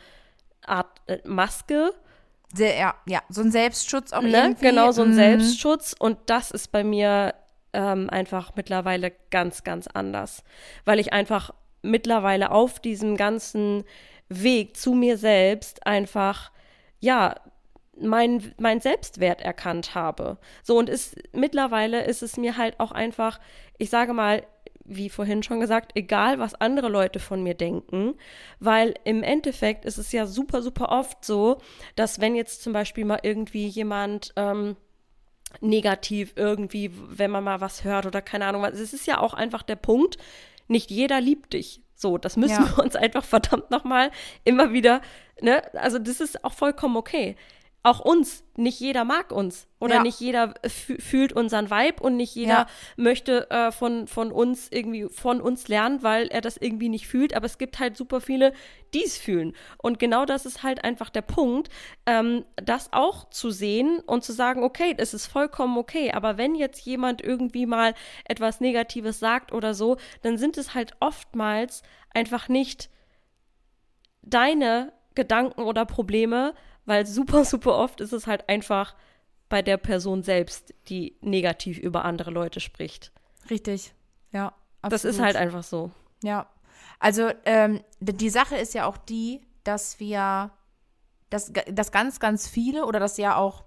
[0.65, 1.91] Art äh, Maske.
[2.53, 4.37] Sehr, ja, ja, so ein Selbstschutz auch ne?
[4.37, 4.67] irgendwie.
[4.67, 5.15] Genau, so ein mhm.
[5.15, 7.35] Selbstschutz und das ist bei mir
[7.73, 10.45] ähm, einfach mittlerweile ganz, ganz anders,
[10.85, 13.83] weil ich einfach mittlerweile auf diesem ganzen
[14.29, 16.51] Weg zu mir selbst einfach,
[16.99, 17.35] ja,
[17.99, 20.37] mein, mein Selbstwert erkannt habe.
[20.63, 23.39] So, und ist, mittlerweile ist es mir halt auch einfach,
[23.77, 24.43] ich sage mal,
[24.85, 28.15] wie vorhin schon gesagt, egal, was andere Leute von mir denken,
[28.59, 31.57] weil im Endeffekt ist es ja super, super oft so,
[31.95, 34.75] dass wenn jetzt zum Beispiel mal irgendwie jemand ähm,
[35.61, 39.63] negativ irgendwie, wenn man mal was hört oder keine Ahnung, es ist ja auch einfach
[39.63, 40.17] der Punkt,
[40.67, 41.81] nicht jeder liebt dich.
[41.95, 42.77] So, das müssen ja.
[42.77, 44.11] wir uns einfach verdammt nochmal
[44.43, 45.01] immer wieder,
[45.41, 45.63] ne?
[45.75, 47.37] Also das ist auch vollkommen okay.
[47.85, 50.01] Auch uns, nicht jeder mag uns oder ja.
[50.01, 52.67] nicht jeder fühlt unseren Vibe und nicht jeder ja.
[52.97, 57.35] möchte äh, von, von uns irgendwie von uns lernen, weil er das irgendwie nicht fühlt.
[57.35, 58.53] Aber es gibt halt super viele,
[58.95, 59.53] die es fühlen.
[59.77, 61.69] Und genau das ist halt einfach der Punkt,
[62.07, 66.11] ähm, das auch zu sehen und zu sagen, okay, es ist vollkommen okay.
[66.11, 67.93] Aber wenn jetzt jemand irgendwie mal
[68.27, 71.83] etwas Negatives sagt oder so, dann sind es halt oftmals
[72.15, 72.89] einfach nicht
[74.23, 78.95] deine Gedanken oder Probleme, weil super, super oft ist es halt einfach
[79.49, 83.11] bei der Person selbst, die negativ über andere Leute spricht.
[83.49, 83.93] Richtig,
[84.31, 84.53] ja.
[84.81, 84.93] Absolut.
[84.93, 85.91] Das ist halt einfach so.
[86.23, 86.47] Ja.
[86.99, 90.51] Also ähm, die Sache ist ja auch die, dass wir,
[91.29, 93.65] dass, dass ganz, ganz viele oder dass ja auch,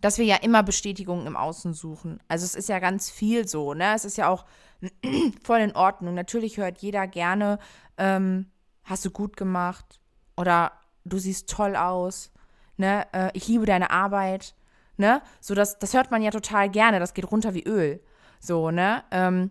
[0.00, 2.20] dass wir ja immer Bestätigung im Außen suchen.
[2.28, 3.94] Also es ist ja ganz viel so, ne?
[3.94, 4.44] Es ist ja auch
[5.42, 6.14] voll in Ordnung.
[6.14, 7.58] Natürlich hört jeder gerne,
[7.96, 8.50] ähm,
[8.84, 10.00] hast du gut gemacht
[10.36, 10.72] oder
[11.08, 12.30] du siehst toll aus,
[12.76, 13.06] ne?
[13.12, 14.54] Äh, ich liebe deine Arbeit,
[14.96, 15.22] ne?
[15.40, 18.00] So, das, das hört man ja total gerne, das geht runter wie Öl.
[18.40, 19.02] So, ne?
[19.10, 19.50] Ähm,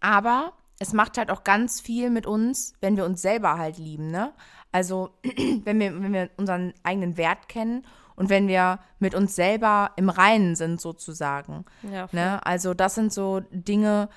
[0.00, 4.10] aber es macht halt auch ganz viel mit uns, wenn wir uns selber halt lieben,
[4.10, 4.32] ne?
[4.72, 5.10] Also,
[5.64, 10.08] wenn wir, wenn wir unseren eigenen Wert kennen und wenn wir mit uns selber im
[10.08, 11.64] Reinen sind, sozusagen.
[11.82, 12.44] Ja, ne?
[12.44, 14.08] Also, das sind so Dinge,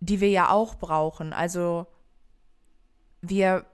[0.00, 1.32] die wir ja auch brauchen.
[1.32, 1.86] Also,
[3.20, 3.66] wir,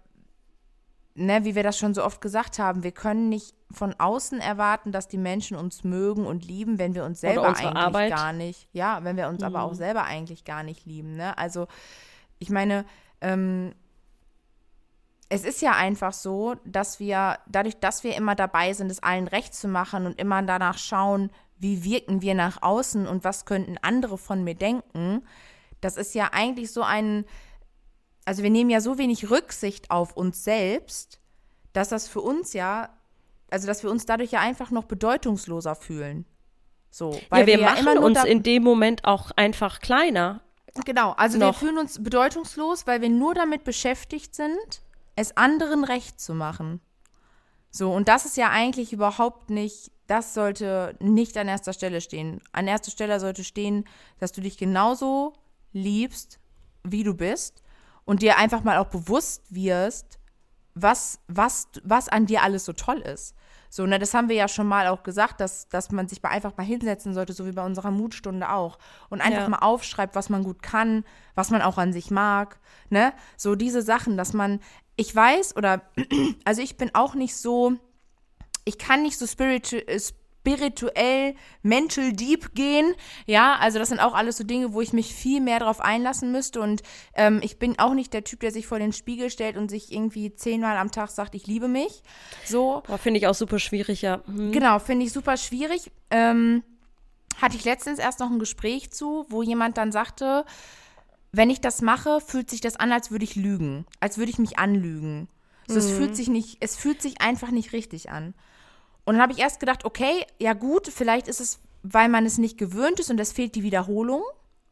[1.14, 4.92] ne, wie wir das schon so oft gesagt haben, wir können nicht von außen erwarten,
[4.92, 8.10] dass die Menschen uns mögen und lieben, wenn wir uns selber eigentlich Arbeit.
[8.10, 9.46] gar nicht, ja, wenn wir uns mhm.
[9.46, 9.76] aber auch mhm.
[9.76, 11.16] selber eigentlich gar nicht lieben.
[11.16, 11.36] Ne?
[11.38, 11.66] Also
[12.38, 12.84] ich meine,
[13.20, 13.74] ähm,
[15.28, 19.28] es ist ja einfach so, dass wir, dadurch, dass wir immer dabei sind, es allen
[19.28, 23.78] recht zu machen und immer danach schauen, wie wirken wir nach außen und was könnten
[23.80, 25.24] andere von mir denken,
[25.80, 27.24] das ist ja eigentlich so ein,
[28.24, 31.20] also wir nehmen ja so wenig Rücksicht auf uns selbst,
[31.72, 32.90] dass das für uns ja,
[33.50, 36.24] also dass wir uns dadurch ja einfach noch bedeutungsloser fühlen.
[36.90, 40.42] So, weil ja, wir, wir machen ja uns in dem Moment auch einfach kleiner.
[40.84, 41.48] Genau, also noch.
[41.48, 44.82] wir fühlen uns bedeutungslos, weil wir nur damit beschäftigt sind,
[45.16, 46.80] es anderen recht zu machen.
[47.70, 52.40] So, und das ist ja eigentlich überhaupt nicht, das sollte nicht an erster Stelle stehen.
[52.52, 53.84] An erster Stelle sollte stehen,
[54.18, 55.34] dass du dich genauso
[55.72, 56.38] liebst,
[56.84, 57.63] wie du bist
[58.04, 60.18] und dir einfach mal auch bewusst wirst,
[60.74, 63.34] was, was, was an dir alles so toll ist.
[63.70, 66.28] So, ne, das haben wir ja schon mal auch gesagt, dass, dass man sich mal
[66.28, 68.78] einfach mal hinsetzen sollte, so wie bei unserer Mutstunde auch.
[69.08, 69.48] Und einfach ja.
[69.48, 72.60] mal aufschreibt, was man gut kann, was man auch an sich mag.
[72.88, 73.12] Ne?
[73.36, 74.60] So diese Sachen, dass man,
[74.94, 75.82] ich weiß, oder
[76.44, 77.74] also ich bin auch nicht so,
[78.64, 79.76] ich kann nicht so spiritu
[80.44, 82.94] spirituell, mental deep gehen.
[83.26, 86.32] Ja, also das sind auch alles so Dinge, wo ich mich viel mehr darauf einlassen
[86.32, 86.60] müsste.
[86.60, 86.82] Und
[87.14, 89.90] ähm, ich bin auch nicht der Typ, der sich vor den Spiegel stellt und sich
[89.90, 92.02] irgendwie zehnmal am Tag sagt, ich liebe mich.
[92.44, 92.82] So.
[93.02, 94.20] Finde ich auch super schwierig, ja.
[94.26, 94.52] Mhm.
[94.52, 95.90] Genau, finde ich super schwierig.
[96.10, 96.62] Ähm,
[97.40, 100.44] hatte ich letztens erst noch ein Gespräch zu, wo jemand dann sagte,
[101.32, 104.38] wenn ich das mache, fühlt sich das an, als würde ich lügen, als würde ich
[104.38, 105.28] mich anlügen.
[105.66, 105.80] So, mhm.
[105.80, 108.34] es fühlt sich nicht, es fühlt sich einfach nicht richtig an.
[109.04, 112.38] Und dann habe ich erst gedacht, okay, ja gut, vielleicht ist es, weil man es
[112.38, 114.22] nicht gewöhnt ist und es fehlt die Wiederholung.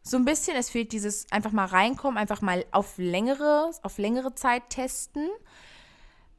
[0.03, 0.57] So ein bisschen.
[0.57, 5.29] Es fehlt dieses einfach mal reinkommen, einfach mal auf längere, auf längere Zeit testen.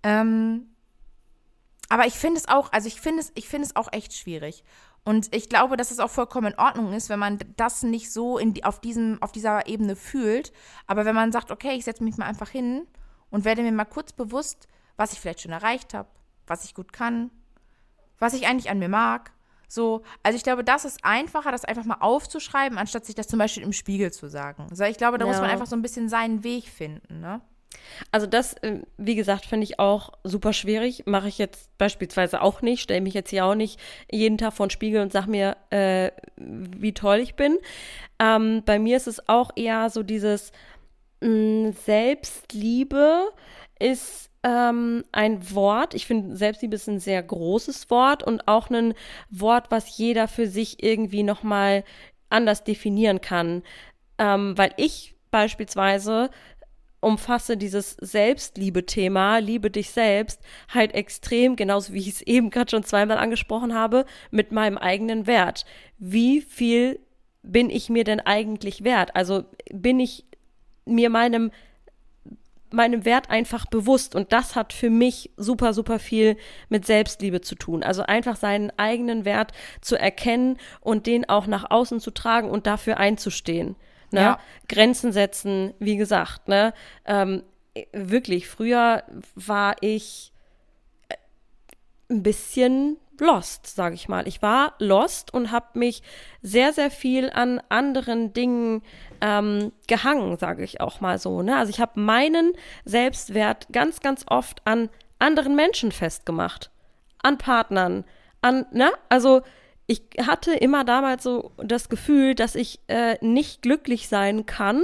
[0.01, 0.73] Ähm,
[1.89, 4.63] aber ich finde es auch, also ich finde es, ich finde es auch echt schwierig.
[5.05, 8.37] Und ich glaube, dass es auch vollkommen in Ordnung ist, wenn man das nicht so
[8.37, 10.53] in auf, diesem, auf dieser Ebene fühlt.
[10.87, 12.87] Aber wenn man sagt, okay, ich setze mich mal einfach hin
[13.29, 16.09] und werde mir mal kurz bewusst, was ich vielleicht schon erreicht habe,
[16.47, 17.31] was ich gut kann,
[18.23, 19.31] was ich eigentlich an mir mag.
[19.67, 23.39] So, also ich glaube, das ist einfacher, das einfach mal aufzuschreiben, anstatt sich das zum
[23.39, 24.67] Beispiel im Spiegel zu sagen.
[24.71, 25.31] So, ich glaube, da ja.
[25.31, 27.41] muss man einfach so ein bisschen seinen Weg finden, ne?
[28.11, 31.03] Also das, äh, wie gesagt, finde ich auch super schwierig.
[31.07, 32.81] Mache ich jetzt beispielsweise auch nicht.
[32.81, 33.79] Stelle mich jetzt hier auch nicht
[34.11, 37.57] jeden Tag vor den Spiegel und sage mir, äh, wie toll ich bin.
[38.19, 40.51] Ähm, bei mir ist es auch eher so dieses
[41.21, 43.31] mh, mm, Selbstliebe
[43.79, 45.93] ist ähm, ein Wort.
[45.93, 48.93] Ich finde, Selbstliebe ist ein sehr großes Wort und auch ein
[49.29, 51.83] Wort, was jeder für sich irgendwie nochmal
[52.29, 53.63] anders definieren kann.
[54.17, 56.29] Ähm, weil ich beispielsweise
[56.99, 62.83] umfasse dieses Selbstliebe-Thema, liebe dich selbst, halt extrem, genauso wie ich es eben gerade schon
[62.83, 65.65] zweimal angesprochen habe, mit meinem eigenen Wert.
[65.97, 66.99] Wie viel
[67.41, 69.15] bin ich mir denn eigentlich wert?
[69.15, 70.25] Also bin ich
[70.85, 71.51] mir meinem
[72.73, 76.37] meinem Wert einfach bewusst und das hat für mich super, super viel
[76.69, 77.83] mit Selbstliebe zu tun.
[77.83, 82.67] Also einfach seinen eigenen Wert zu erkennen und den auch nach außen zu tragen und
[82.67, 83.75] dafür einzustehen.
[84.11, 84.21] Ne?
[84.21, 84.39] Ja.
[84.69, 86.73] Grenzen setzen, wie gesagt, ne?
[87.05, 87.43] Ähm,
[87.91, 89.03] wirklich, früher
[89.35, 90.31] war ich
[91.09, 91.15] äh,
[92.09, 94.27] ein bisschen lost, sage ich mal.
[94.27, 96.01] Ich war lost und habe mich
[96.41, 98.81] sehr, sehr viel an anderen Dingen
[99.21, 101.41] ähm, gehangen, sage ich auch mal so.
[101.41, 101.57] Ne?
[101.57, 102.53] Also ich habe meinen
[102.85, 106.71] Selbstwert ganz, ganz oft an anderen Menschen festgemacht,
[107.21, 108.03] an Partnern,
[108.41, 108.91] an, ne?
[109.09, 109.41] Also
[109.87, 114.83] ich hatte immer damals so das Gefühl, dass ich äh, nicht glücklich sein kann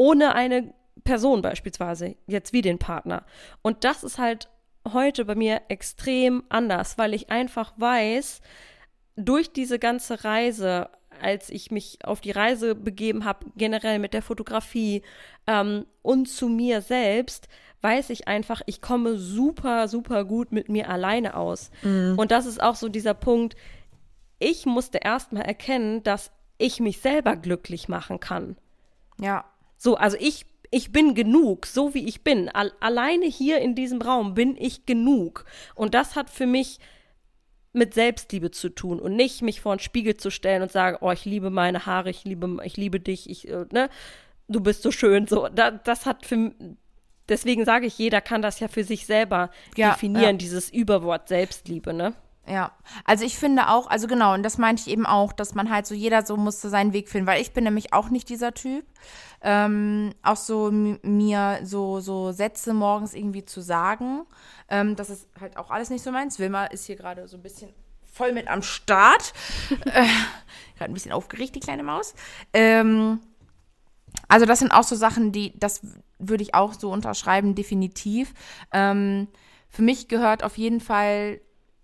[0.00, 0.72] ohne eine
[1.04, 3.26] Person beispielsweise, jetzt wie den Partner.
[3.60, 4.48] Und das ist halt
[4.86, 8.40] heute bei mir extrem anders, weil ich einfach weiß,
[9.16, 10.88] durch diese ganze Reise,
[11.20, 15.02] als ich mich auf die Reise begeben habe, generell mit der Fotografie
[15.46, 17.48] ähm, und zu mir selbst,
[17.82, 21.70] weiß ich einfach, ich komme super, super gut mit mir alleine aus.
[21.82, 22.14] Mhm.
[22.18, 23.56] Und das ist auch so dieser Punkt,
[24.38, 28.56] ich musste erstmal erkennen, dass ich mich selber glücklich machen kann.
[29.18, 29.44] Ja.
[29.76, 32.48] So, also ich, ich bin genug, so wie ich bin.
[32.48, 35.44] Al alleine hier in diesem Raum bin ich genug.
[35.74, 36.78] Und das hat für mich
[37.72, 41.10] mit Selbstliebe zu tun und nicht mich vor den Spiegel zu stellen und sagen, oh,
[41.10, 43.88] ich liebe meine Haare, ich liebe, ich liebe dich, ich, äh, ne,
[44.48, 45.26] du bist so schön.
[45.26, 46.52] So, da, das hat für,
[47.28, 50.38] deswegen sage ich, jeder kann das ja für sich selber ja, definieren, ja.
[50.38, 52.14] dieses Überwort Selbstliebe, ne?
[52.50, 52.72] Ja,
[53.04, 55.86] also ich finde auch, also genau, und das meinte ich eben auch, dass man halt
[55.86, 58.84] so, jeder so musste seinen Weg finden, weil ich bin nämlich auch nicht dieser Typ.
[59.42, 64.26] Ähm, auch so mir so, so Sätze morgens irgendwie zu sagen.
[64.68, 66.40] Ähm, das ist halt auch alles nicht so meins.
[66.40, 67.72] Wilma ist hier gerade so ein bisschen
[68.12, 69.32] voll mit am Start.
[69.84, 70.06] äh,
[70.76, 72.14] gerade ein bisschen aufgeregt, die kleine Maus.
[72.52, 73.20] Ähm,
[74.26, 75.82] also das sind auch so Sachen, die, das
[76.18, 78.34] würde ich auch so unterschreiben, definitiv.
[78.72, 79.28] Ähm,
[79.68, 81.40] für mich gehört auf jeden Fall,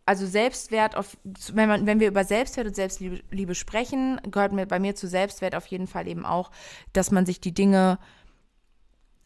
[0.06, 1.16] also Selbstwert, auf,
[1.52, 5.56] wenn, man, wenn wir über Selbstwert und Selbstliebe sprechen, gehört mir, bei mir zu Selbstwert
[5.56, 6.52] auf jeden Fall eben auch,
[6.92, 7.98] dass man sich die Dinge,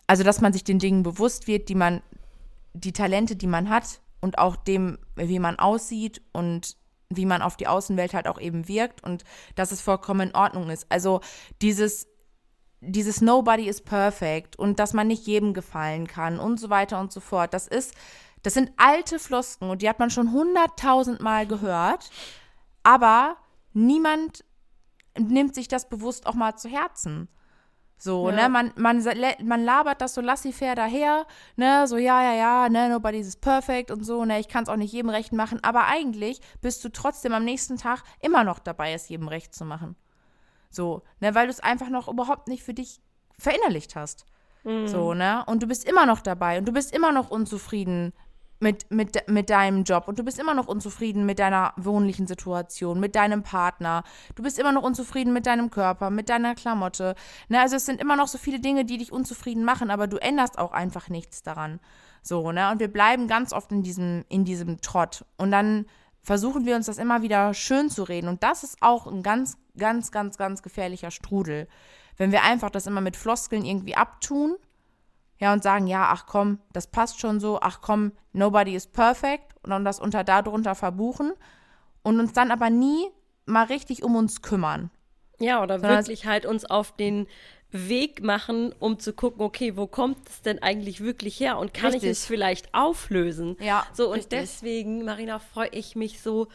[0.07, 2.03] also dass man sich den Dingen bewusst wird, die man,
[2.73, 6.77] die Talente, die man hat und auch dem, wie man aussieht und
[7.11, 9.25] wie man auf die Außenwelt halt auch eben wirkt und
[9.57, 10.87] dass es vollkommen in Ordnung ist.
[10.88, 11.21] Also
[11.61, 12.07] dieses
[12.81, 17.12] dieses Nobody is perfect und dass man nicht jedem gefallen kann und so weiter und
[17.12, 17.53] so fort.
[17.53, 17.95] Das ist,
[18.42, 22.11] das sind alte Flosken und die hat man schon hunderttausend Mal gehört,
[22.83, 23.37] aber
[23.72, 24.44] niemand
[25.18, 27.29] nimmt sich das bewusst auch mal zu Herzen.
[27.98, 28.37] So, ja.
[28.37, 29.05] ne, man, man,
[29.44, 31.26] man labert das so laissez-faire daher,
[31.57, 34.70] ne, so, ja, ja, ja, ne, nobody is perfect und so, ne, ich kann es
[34.70, 38.59] auch nicht jedem recht machen, aber eigentlich bist du trotzdem am nächsten Tag immer noch
[38.59, 39.96] dabei, es jedem recht zu machen.
[40.70, 43.03] So, ne, weil du es einfach noch überhaupt nicht für dich
[43.38, 44.24] verinnerlicht hast.
[44.64, 44.88] Mhm.
[44.88, 45.44] So, ne?
[45.46, 48.12] Und du bist immer noch dabei und du bist immer noch unzufrieden
[48.61, 53.01] mit, mit, mit deinem Job und du bist immer noch unzufrieden mit deiner wohnlichen Situation,
[53.01, 54.05] mit deinem Partner.
[54.35, 57.14] Du bist immer noch unzufrieden mit deinem Körper, mit deiner Klamotte.
[57.49, 60.16] Ne, also es sind immer noch so viele Dinge, die dich unzufrieden machen, aber du
[60.18, 61.81] änderst auch einfach nichts daran.
[62.23, 62.71] So, ne?
[62.71, 65.25] Und wir bleiben ganz oft in diesem, in diesem Trott.
[65.38, 65.87] Und dann
[66.23, 68.29] versuchen wir uns das immer wieder schön zu reden.
[68.29, 71.67] Und das ist auch ein ganz ganz, ganz, ganz gefährlicher Strudel.
[72.17, 74.56] Wenn wir einfach das immer mit Floskeln irgendwie abtun,
[75.41, 79.55] ja, und sagen, ja, ach komm, das passt schon so, ach komm, nobody is perfect
[79.63, 81.33] und dann das unter darunter verbuchen
[82.03, 83.09] und uns dann aber nie
[83.47, 84.91] mal richtig um uns kümmern.
[85.38, 87.27] Ja, oder Sondern wirklich halt uns auf den
[87.71, 91.93] Weg machen, um zu gucken, okay, wo kommt es denn eigentlich wirklich her und kann
[91.93, 92.11] richtig.
[92.11, 93.57] ich es vielleicht auflösen?
[93.61, 93.87] Ja.
[93.95, 94.41] So, und richtig.
[94.41, 96.49] deswegen, Marina, freue ich mich so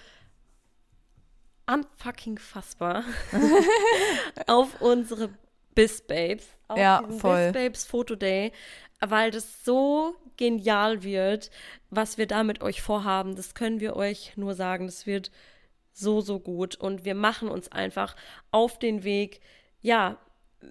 [1.65, 3.03] unfucking fassbar
[4.47, 5.29] auf unsere
[5.73, 6.45] Biz Babes.
[6.67, 7.51] Auf Ja, diesen voll.
[7.51, 8.51] Babes Photo Day,
[8.99, 11.51] weil das so genial wird,
[11.89, 13.35] was wir da mit euch vorhaben.
[13.35, 14.85] Das können wir euch nur sagen.
[14.87, 15.31] Das wird
[15.93, 16.75] so, so gut.
[16.75, 18.15] Und wir machen uns einfach
[18.51, 19.41] auf den Weg,
[19.81, 20.17] ja,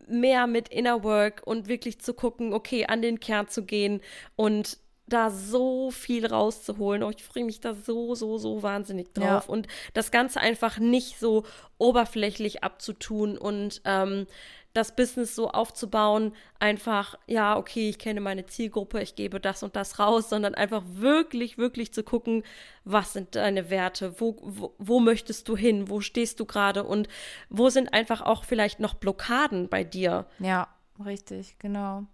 [0.09, 4.01] mehr mit Inner Work und wirklich zu gucken, okay, an den Kern zu gehen
[4.37, 7.03] und da so viel rauszuholen.
[7.03, 9.45] Oh, ich freue mich da so, so, so wahnsinnig drauf.
[9.47, 9.53] Ja.
[9.53, 11.45] Und das Ganze einfach nicht so
[11.79, 14.27] oberflächlich abzutun und ähm,
[14.75, 19.77] das Business so aufzubauen, einfach, ja, okay, ich kenne meine Zielgruppe, ich gebe das und
[19.77, 22.43] das raus, sondern einfach wirklich, wirklich zu gucken,
[22.85, 27.09] was sind deine Werte, wo, wo, wo möchtest du hin, wo stehst du gerade und
[27.49, 30.27] wo sind einfach auch vielleicht noch Blockaden bei dir.
[30.41, 30.67] Ja,
[31.05, 32.05] richtig, genau.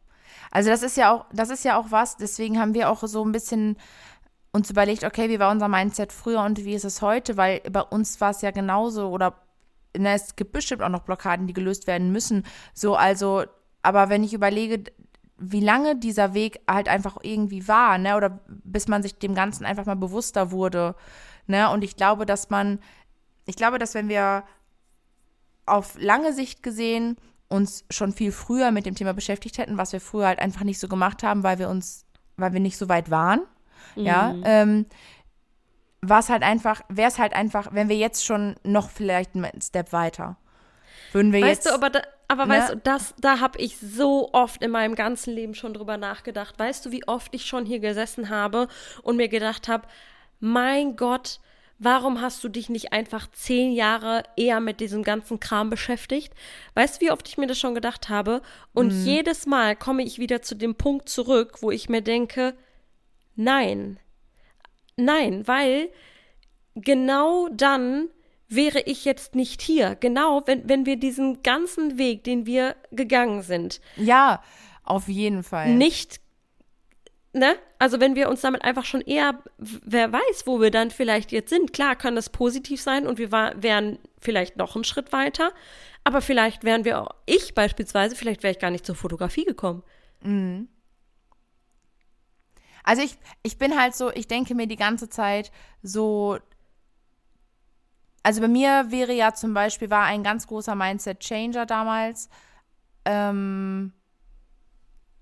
[0.50, 3.24] Also das ist ja auch, das ist ja auch was, deswegen haben wir auch so
[3.24, 3.76] ein bisschen
[4.52, 7.82] uns überlegt, okay, wie war unser Mindset früher und wie ist es heute, weil bei
[7.82, 9.34] uns war es ja genauso oder
[9.96, 12.44] na, es gibt bestimmt auch noch Blockaden, die gelöst werden müssen.
[12.74, 13.44] So, also,
[13.82, 14.84] aber wenn ich überlege,
[15.36, 19.64] wie lange dieser Weg halt einfach irgendwie war, ne, oder bis man sich dem Ganzen
[19.64, 20.94] einfach mal bewusster wurde,
[21.46, 22.78] ne, und ich glaube, dass man,
[23.46, 24.44] ich glaube, dass wenn wir
[25.66, 27.16] auf lange Sicht gesehen
[27.50, 30.78] uns schon viel früher mit dem Thema beschäftigt hätten, was wir früher halt einfach nicht
[30.78, 33.42] so gemacht haben, weil wir uns, weil wir nicht so weit waren,
[33.96, 34.86] ja, ähm,
[36.00, 39.60] war es halt einfach, wäre es halt einfach, wenn wir jetzt schon noch vielleicht einen
[39.60, 40.36] Step weiter,
[41.12, 42.54] würden wir Weißt jetzt, du, aber, da, aber ne?
[42.54, 46.58] weißt du, das, da habe ich so oft in meinem ganzen Leben schon drüber nachgedacht.
[46.58, 48.68] Weißt du, wie oft ich schon hier gesessen habe
[49.02, 49.88] und mir gedacht habe,
[50.38, 51.40] mein Gott,
[51.80, 56.32] warum hast du dich nicht einfach zehn Jahre eher mit diesem ganzen Kram beschäftigt?
[56.74, 58.42] Weißt du, wie oft ich mir das schon gedacht habe?
[58.72, 59.04] Und Mhm.
[59.06, 62.54] jedes Mal komme ich wieder zu dem Punkt zurück, wo ich mir denke,
[63.34, 63.98] nein,
[64.96, 65.88] nein, weil
[66.74, 68.08] genau dann
[68.48, 69.94] wäre ich jetzt nicht hier.
[69.94, 74.42] Genau, wenn, wenn wir diesen ganzen Weg, den wir gegangen sind, ja,
[74.84, 75.74] auf jeden Fall.
[75.74, 76.20] nicht,
[77.32, 77.56] ne?
[77.78, 81.50] Also wenn wir uns damit einfach schon eher, wer weiß, wo wir dann vielleicht jetzt
[81.50, 81.72] sind.
[81.72, 85.52] Klar kann das positiv sein und wir war, wären vielleicht noch einen Schritt weiter,
[86.04, 89.82] aber vielleicht wären wir, auch, ich beispielsweise, vielleicht wäre ich gar nicht zur Fotografie gekommen.
[92.82, 95.50] Also ich, ich bin halt so, ich denke mir die ganze Zeit
[95.82, 96.38] so,
[98.22, 102.28] also bei mir wäre ja zum Beispiel, war ein ganz großer Mindset-Changer damals,
[103.04, 103.92] ähm,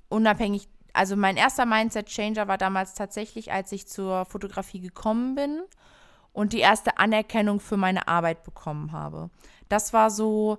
[0.09, 0.69] unabhängig,
[0.99, 5.63] also mein erster Mindset-Changer war damals tatsächlich, als ich zur Fotografie gekommen bin
[6.33, 9.31] und die erste Anerkennung für meine Arbeit bekommen habe.
[9.69, 10.59] Das war so,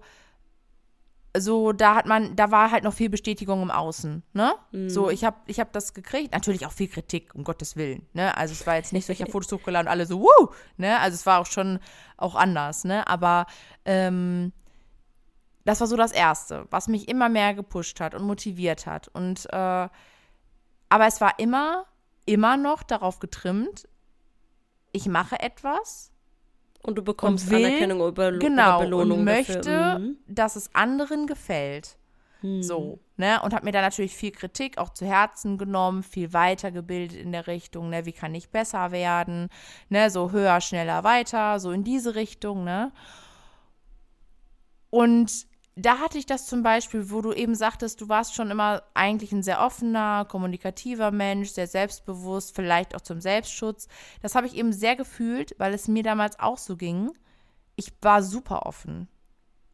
[1.38, 4.54] so, da hat man, da war halt noch viel Bestätigung im Außen, ne?
[4.90, 8.38] So, ich habe ich hab das gekriegt, natürlich auch viel Kritik, um Gottes Willen, ne?
[8.38, 11.02] Also es war jetzt nicht so, ich habe Fotos hochgeladen und alle so, wuh, ne?
[11.02, 11.80] Also es war auch schon
[12.16, 13.06] auch anders, ne?
[13.08, 13.46] Aber
[13.84, 14.54] ähm,
[15.66, 19.10] das war so das Erste, was mich immer mehr gepusht hat und motiviert hat.
[19.10, 19.90] Und äh,
[20.90, 21.86] aber es war immer,
[22.26, 23.88] immer noch darauf getrimmt,
[24.92, 26.12] ich mache etwas
[26.82, 30.00] Und du bekommst Und will- Anerkennung über, genau oder Belohnung und möchte, dafür.
[30.00, 30.18] Mhm.
[30.28, 31.96] dass es anderen gefällt.
[32.62, 33.42] So, ne?
[33.42, 37.48] Und habe mir da natürlich viel Kritik auch zu Herzen genommen, viel weitergebildet in der
[37.48, 38.06] Richtung, ne?
[38.06, 39.50] Wie kann ich besser werden?
[39.90, 40.10] Ne?
[40.10, 42.94] So höher, schneller, weiter, so in diese Richtung, ne?
[44.90, 45.48] Und
[45.80, 49.32] da hatte ich das zum Beispiel, wo du eben sagtest, du warst schon immer eigentlich
[49.32, 53.88] ein sehr offener, kommunikativer Mensch, sehr selbstbewusst, vielleicht auch zum Selbstschutz.
[54.22, 57.12] Das habe ich eben sehr gefühlt, weil es mir damals auch so ging.
[57.76, 59.08] Ich war super offen.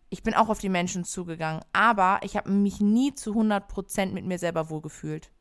[0.09, 4.25] Ich bin auch auf die Menschen zugegangen, aber ich habe mich nie zu 100% mit
[4.25, 5.31] mir selber wohlgefühlt,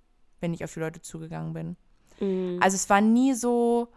[0.41, 1.77] wenn ich auf die Leute zugegangen bin.
[2.21, 2.59] Mhm.
[2.63, 3.89] Also es war nie so,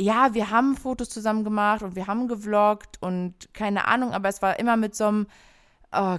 [0.00, 4.40] ja, wir haben Fotos zusammen gemacht und wir haben gevloggt und keine Ahnung, aber es
[4.40, 5.26] war immer mit so einem,
[5.92, 6.16] oh,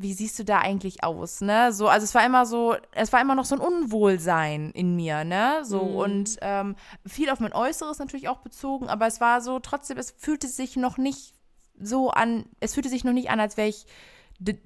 [0.00, 1.72] wie siehst du da eigentlich aus, ne?
[1.72, 5.24] So, also es war immer so, es war immer noch so ein Unwohlsein in mir,
[5.24, 5.60] ne?
[5.64, 5.96] So Mhm.
[5.96, 10.12] und ähm, viel auf mein Äußeres natürlich auch bezogen, aber es war so trotzdem, es
[10.16, 11.34] fühlte sich noch nicht
[11.80, 13.86] so an, es fühlte sich noch nicht an, als wäre ich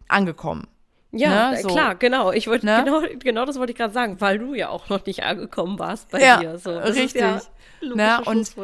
[0.09, 0.67] angekommen.
[1.13, 1.69] Ja, Ne, äh, so.
[1.69, 2.33] klar, genau.
[2.33, 2.83] Ich wollte Ne?
[2.85, 6.11] genau, genau das wollte ich gerade sagen, weil du ja auch noch nicht angekommen warst
[6.11, 6.59] bei Ja, dir.
[6.59, 6.73] So.
[6.75, 7.07] Das richtig.
[7.07, 7.41] Ist ja
[7.81, 8.57] logische Ne, und-.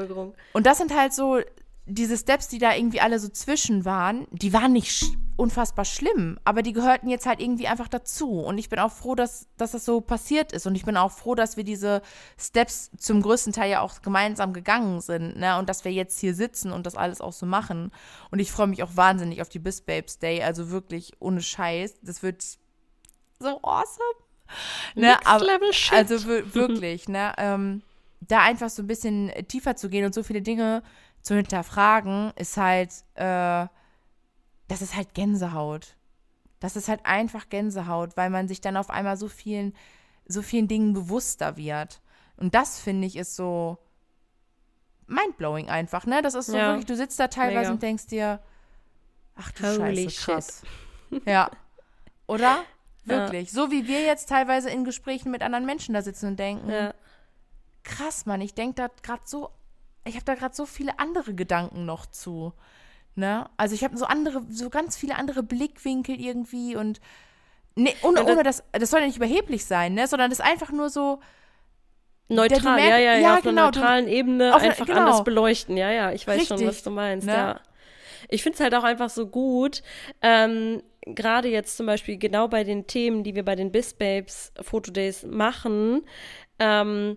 [0.55, 1.41] Und das sind halt so
[1.89, 6.37] diese Steps, die da irgendwie alle so zwischen waren, die waren nicht sch unfassbar schlimm,
[6.45, 8.41] aber die gehörten jetzt halt irgendwie einfach dazu.
[8.41, 10.67] Und ich bin auch froh, dass, dass das so passiert ist.
[10.67, 12.03] Und ich bin auch froh, dass wir diese
[12.37, 15.37] Steps zum größten Teil ja auch gemeinsam gegangen sind.
[15.37, 15.57] Ne?
[15.57, 17.93] Und dass wir jetzt hier sitzen und das alles auch so machen.
[18.33, 20.43] Und ich freue mich auch wahnsinnig auf die Bis Babes Day.
[20.43, 21.95] Also wirklich ohne Scheiß.
[22.03, 22.43] Das wird
[23.39, 24.03] so awesome.
[24.97, 25.03] Ne?
[25.13, 25.93] Next Aber- Level Shit.
[25.95, 27.33] also wir- wirklich, ne?
[27.39, 27.83] Ähm,
[28.21, 30.83] da einfach so ein bisschen tiefer zu gehen und so viele Dinge
[31.29, 33.67] zu hinterfragen, ist halt, äh,
[34.67, 35.95] das ist halt Gänsehaut.
[36.59, 39.75] Das ist halt einfach Gänsehaut, weil man sich dann auf einmal so vielen,
[40.27, 42.01] so vielen Dingen bewusster wird.
[42.39, 43.77] Und das finde ich ist so
[45.07, 46.23] mindblowing einfach, ne?
[46.23, 46.69] Das ist so Ja.
[46.69, 47.71] wirklich, du sitzt da teilweise Mega.
[47.73, 48.41] und denkst dir,
[49.37, 50.25] ach du Holy Scheiße, shit.
[50.25, 50.63] krass.
[51.27, 51.51] Ja.
[52.27, 52.65] Oder?
[53.05, 53.05] Ja.
[53.05, 53.53] Wirklich.
[53.53, 56.95] So wie wir jetzt teilweise in Gesprächen mit anderen Menschen da sitzen und denken, Ja.
[57.85, 59.51] krass, Mann, ich denke da gerade so,
[60.09, 62.53] ich habe da gerade so viele andere Gedanken noch zu.
[63.15, 63.49] Ne?
[63.57, 67.01] Also ich habe so andere, so ganz viele andere Blickwinkel irgendwie und
[67.75, 70.07] nee, ohne, ohne das, das soll ja nicht überheblich sein, ne?
[70.07, 71.21] Sondern das ist einfach nur so,
[72.29, 74.87] Neutral, du merkst- ja, ja, ja, auf einer genau, du- neutralen Ebene auf einer- einfach
[74.87, 75.01] genau.
[75.01, 75.77] anders beleuchten.
[75.77, 77.33] Ja, ja, ich weiß schon, Richtig, was du meinst, ne?
[77.33, 77.61] ja.
[78.29, 79.83] Ich finde es halt auch einfach so gut,
[80.21, 84.53] ähm, gerade jetzt zum Beispiel genau bei den Themen, die wir bei den Biz Babes
[84.61, 86.03] Fotodays machen,
[86.59, 87.17] ähm,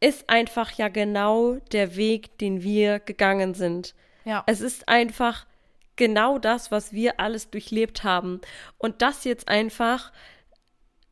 [0.00, 3.94] ist einfach ja genau der Weg, den wir gegangen sind.
[4.24, 5.46] ja, Es ist einfach
[5.96, 8.40] genau das, was wir alles durchlebt haben.
[8.78, 10.12] Und das jetzt einfach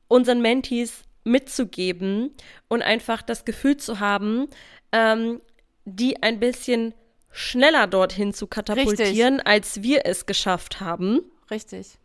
[0.09, 2.33] unseren Mentees mitzugeben
[2.69, 4.47] und einfach das Gefühl zu haben,
[4.93, 5.41] ähm,
[5.85, 6.95] die ein bisschen
[7.33, 11.21] schneller dorthin zu katapultieren, als wir es geschafft haben,
[11.51, 11.99] richtig.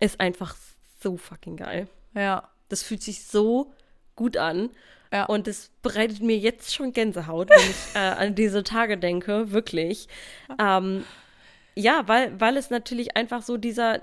[0.00, 0.56] ist einfach
[1.00, 1.88] so fucking geil.
[2.14, 2.48] Ja.
[2.68, 3.72] Das fühlt sich so
[4.16, 4.70] gut an.
[5.12, 5.24] Ja.
[5.26, 10.08] Und es bereitet mir jetzt schon Gänsehaut, wenn ich äh, an diese Tage denke, wirklich.
[10.60, 11.04] Ähm,
[11.74, 14.00] ja, weil, weil es natürlich einfach so dieser,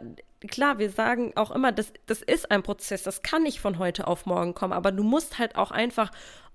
[0.48, 4.08] klar, wir sagen auch immer, das, das ist ein Prozess, das kann nicht von heute
[4.08, 6.12] auf morgen kommen, aber du musst halt auch einfach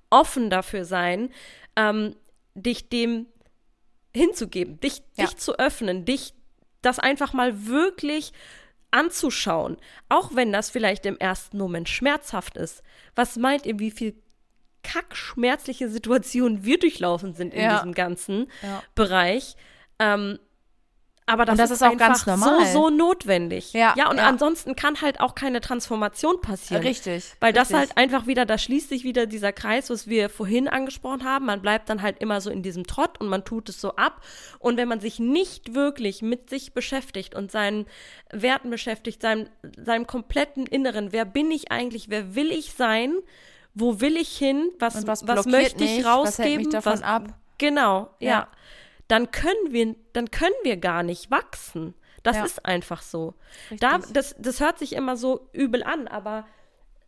[0.08, 1.30] offen dafür sein,
[1.76, 2.16] ähm,
[2.54, 3.26] dich dem
[4.14, 5.26] hinzugeben, dich, Ja.
[5.26, 6.34] dich zu öffnen, dich
[6.82, 8.32] das einfach mal wirklich
[8.90, 9.76] anzuschauen,
[10.08, 12.82] auch wenn das vielleicht im ersten Moment schmerzhaft ist.
[13.14, 14.14] Was meint ihr, wie viel
[14.82, 17.76] kackschmerzliche Situationen wir durchlaufen sind in Ja.
[17.76, 18.82] diesem ganzen Ja.
[18.94, 19.56] Bereich?
[19.98, 20.38] Ähm,
[21.30, 22.66] aber das, das ist, ist auch einfach ganz normal.
[22.66, 23.72] so, so notwendig.
[23.72, 24.26] Ja, ja und ja.
[24.26, 26.82] ansonsten kann halt auch keine Transformation passieren.
[26.82, 27.24] Richtig.
[27.38, 27.78] Weil das richtig.
[27.78, 31.46] halt einfach wieder, da schließt sich wieder dieser Kreis, was wir vorhin angesprochen haben.
[31.46, 34.22] Man bleibt dann halt immer so in diesem Trott und man tut es so ab.
[34.58, 37.86] Und wenn man sich nicht wirklich mit sich beschäftigt und seinen
[38.32, 43.14] Werten beschäftigt, seinem, seinem kompletten Inneren, wer bin ich eigentlich, wer will ich sein,
[43.74, 47.02] wo will ich hin, was, was was, möchte ich mich, rausgeben, was hält mich davon
[47.02, 47.34] ab?
[47.58, 48.30] Genau, ja.
[48.30, 48.48] Ja.
[49.08, 51.94] Dann können wir, dann können wir gar nicht wachsen.
[52.22, 52.44] Das Ja.
[52.44, 53.34] ist einfach so.
[53.78, 56.46] Da, das, das hört sich immer so übel an, aber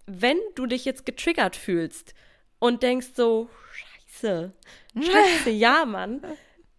[0.06, 2.14] wenn du dich jetzt getriggert fühlst
[2.58, 4.52] und denkst so, scheiße,
[5.00, 6.22] scheiße, ja, Mann,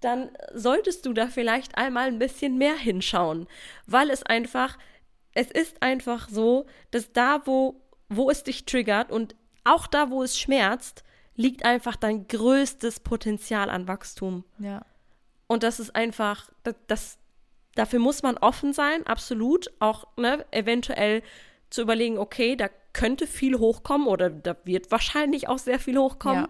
[0.01, 3.47] dann solltest du da vielleicht einmal ein bisschen mehr hinschauen,
[3.85, 4.77] weil es einfach,
[5.33, 10.23] es ist einfach so, dass da, wo, wo es dich triggert und auch da, wo
[10.23, 11.03] es schmerzt,
[11.35, 14.43] liegt einfach dein größtes Potenzial an Wachstum.
[14.59, 14.85] Ja.
[15.47, 17.17] Und das ist einfach, das, das
[17.75, 19.71] dafür muss man offen sein, absolut.
[19.79, 21.23] Auch ne, eventuell
[21.69, 26.43] zu überlegen, okay, da könnte viel hochkommen oder da wird wahrscheinlich auch sehr viel hochkommen.
[26.43, 26.49] Ja.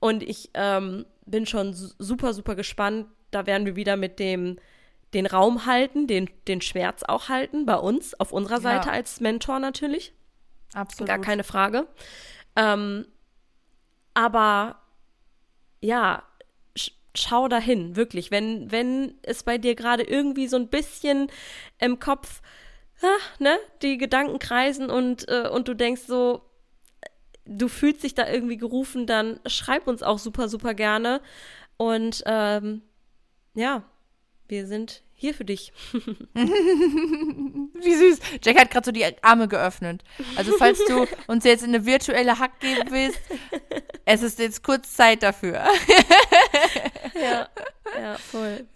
[0.00, 3.06] Und ich ähm, bin schon su- super, super gespannt.
[3.30, 4.58] Da werden wir wieder mit dem
[5.12, 8.94] den Raum halten, den, den Schmerz auch halten, bei uns, auf unserer Seite Ja.
[8.94, 10.12] als Mentor natürlich.
[10.74, 11.06] Absolut.
[11.08, 11.86] Gar keine Frage.
[12.56, 13.06] Ähm,
[14.14, 14.80] aber
[15.80, 16.22] ja,
[16.76, 18.30] sch schau dahin, wirklich.
[18.30, 21.30] Wenn, wenn es bei dir gerade irgendwie so ein bisschen
[21.78, 22.42] im Kopf,
[23.02, 23.06] ah,
[23.38, 26.42] ne, die Gedanken kreisen und, äh, und du denkst so,
[27.46, 31.20] du fühlst dich da irgendwie gerufen, dann schreib uns auch super, super gerne.
[31.76, 32.82] Und ähm,
[33.54, 33.84] ja,
[34.48, 35.72] wir sind hier für dich.
[36.34, 38.20] Wie süß.
[38.42, 40.04] Jack hat gerade so die Arme geöffnet.
[40.36, 43.20] Also falls du uns jetzt eine virtuelle Hack geben willst,
[44.04, 45.64] es ist jetzt kurz Zeit dafür.
[47.14, 47.48] Ja,
[47.96, 48.66] ja, voll.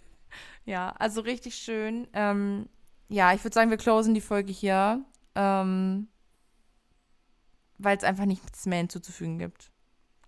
[0.65, 2.07] Ja, also richtig schön.
[2.13, 2.69] Ähm,
[3.09, 5.03] ja, ich würde sagen, wir closen die Folge hier,
[5.35, 6.07] ähm,
[7.77, 9.71] weil es einfach nichts mehr hinzuzufügen gibt.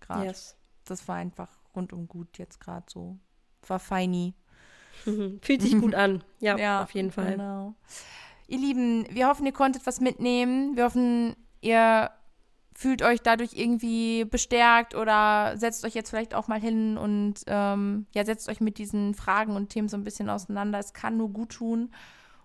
[0.00, 0.26] Gerade.
[0.26, 0.56] Yes.
[0.84, 3.18] Das war einfach rundum gut jetzt gerade so.
[3.66, 4.34] War feini.
[5.06, 5.38] Mhm.
[5.42, 6.22] Fühlt sich gut an.
[6.40, 7.32] Ja, auf jeden Fall.
[7.32, 7.74] Genau.
[8.48, 10.76] Ihr Lieben, wir hoffen, ihr konntet was mitnehmen.
[10.76, 12.10] Wir hoffen, ihr
[12.74, 18.06] fühlt euch dadurch irgendwie bestärkt oder setzt euch jetzt vielleicht auch mal hin und ähm,
[18.12, 20.78] ja, setzt euch mit diesen Fragen und Themen so ein bisschen auseinander.
[20.80, 21.90] Es kann nur gut tun.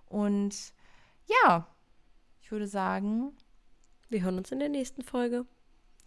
[0.08, 0.54] Und
[1.44, 1.66] ja,
[2.42, 3.32] ich würde sagen,
[4.10, 5.46] Wir hören uns in der nächsten Folge.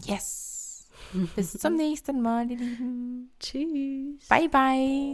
[0.05, 0.86] yes.
[1.34, 3.30] Bis zum nächsten Mal, ihr Lieben.
[3.41, 4.28] Tschüss.
[4.28, 5.12] Bye, bye.